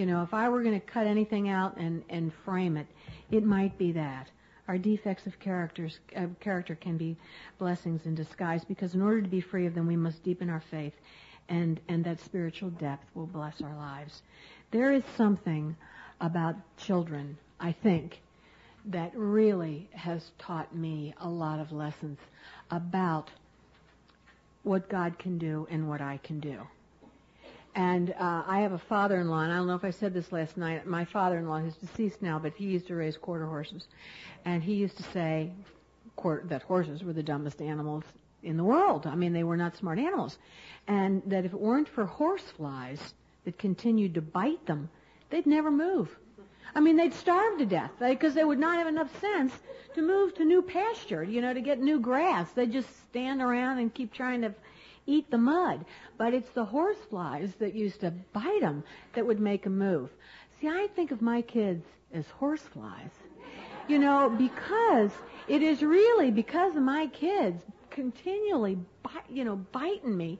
[0.00, 2.86] you know, if I were going to cut anything out and, and frame it,
[3.30, 4.30] it might be that.
[4.66, 7.18] Our defects of characters, uh, character can be
[7.58, 10.62] blessings in disguise because in order to be free of them, we must deepen our
[10.70, 10.94] faith
[11.50, 14.22] and, and that spiritual depth will bless our lives.
[14.70, 15.76] There is something
[16.22, 18.22] about children, I think,
[18.86, 22.18] that really has taught me a lot of lessons
[22.70, 23.28] about
[24.62, 26.66] what God can do and what I can do.
[27.74, 30.56] And uh, I have a father-in-law, and I don't know if I said this last
[30.56, 30.86] night.
[30.86, 33.86] My father-in-law, who's deceased now, but he used to raise quarter horses,
[34.44, 35.52] and he used to say
[36.16, 38.04] quarter, that horses were the dumbest animals
[38.42, 39.06] in the world.
[39.06, 40.38] I mean, they were not smart animals,
[40.88, 43.14] and that if it weren't for horseflies
[43.44, 44.90] that continued to bite them,
[45.30, 46.08] they'd never move.
[46.74, 49.52] I mean, they'd starve to death because they would not have enough sense
[49.94, 52.50] to move to new pasture, you know, to get new grass.
[52.52, 54.54] They'd just stand around and keep trying to
[55.10, 55.84] eat the mud.
[56.16, 58.84] But it's the horseflies that used to bite them
[59.14, 60.10] that would make them move.
[60.60, 63.10] See, I think of my kids as horseflies.
[63.88, 65.10] You know, because
[65.48, 68.78] it is really because of my kids continually,
[69.28, 70.38] you know, biting me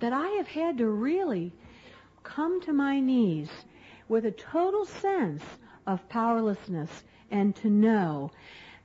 [0.00, 1.52] that I have had to really
[2.22, 3.50] come to my knees
[4.08, 5.42] with a total sense
[5.86, 8.30] of powerlessness and to know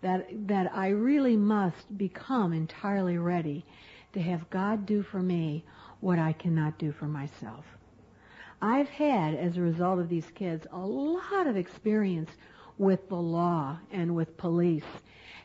[0.01, 3.65] that, that I really must become entirely ready
[4.13, 5.63] to have God do for me
[5.99, 7.65] what I cannot do for myself.
[8.61, 12.29] I've had, as a result of these kids, a lot of experience
[12.77, 14.83] with the law and with police.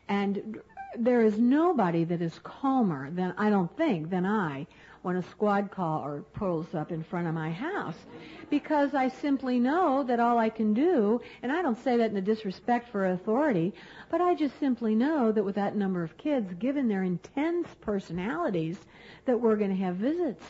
[0.07, 0.59] And
[0.97, 4.67] there is nobody that is calmer than, I don't think, than I
[5.05, 8.07] when a squad car pulls up in front of my house
[8.49, 12.17] because I simply know that all I can do, and I don't say that in
[12.17, 13.71] a disrespect for authority,
[14.09, 18.79] but I just simply know that with that number of kids, given their intense personalities,
[19.25, 20.43] that we're going to have visits.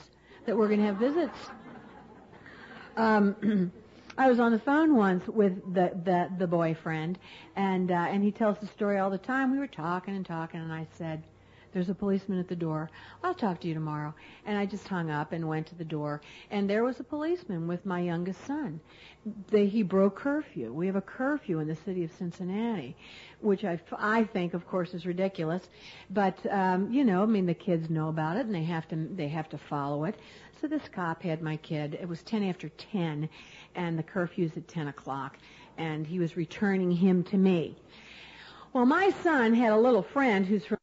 [0.45, 1.37] That we're going to have visits.
[2.95, 3.73] Um,
[4.17, 7.19] I was on the phone once with the the, the boyfriend,
[7.57, 9.51] and uh, and he tells the story all the time.
[9.51, 11.23] We were talking and talking, and I said,
[11.75, 12.89] "There's a policeman at the door.
[13.21, 14.15] I'll talk to you tomorrow."
[14.45, 17.67] And I just hung up and went to the door, and there was a policeman
[17.67, 18.79] with my youngest son.
[19.49, 20.71] They, he broke curfew.
[20.71, 22.95] We have a curfew in the city of Cincinnati,
[23.41, 25.69] which I I think, of course, is ridiculous,
[26.09, 28.95] but um, you know, I mean, the kids know about it and they have to
[28.95, 30.15] they have to follow it.
[30.61, 31.97] So this cop had my kid.
[32.01, 33.27] It was 10 after 10,
[33.75, 35.37] and the curfew's at 10 o'clock,
[35.77, 37.75] and he was returning him to me.
[38.71, 40.77] Well, my son had a little friend who's from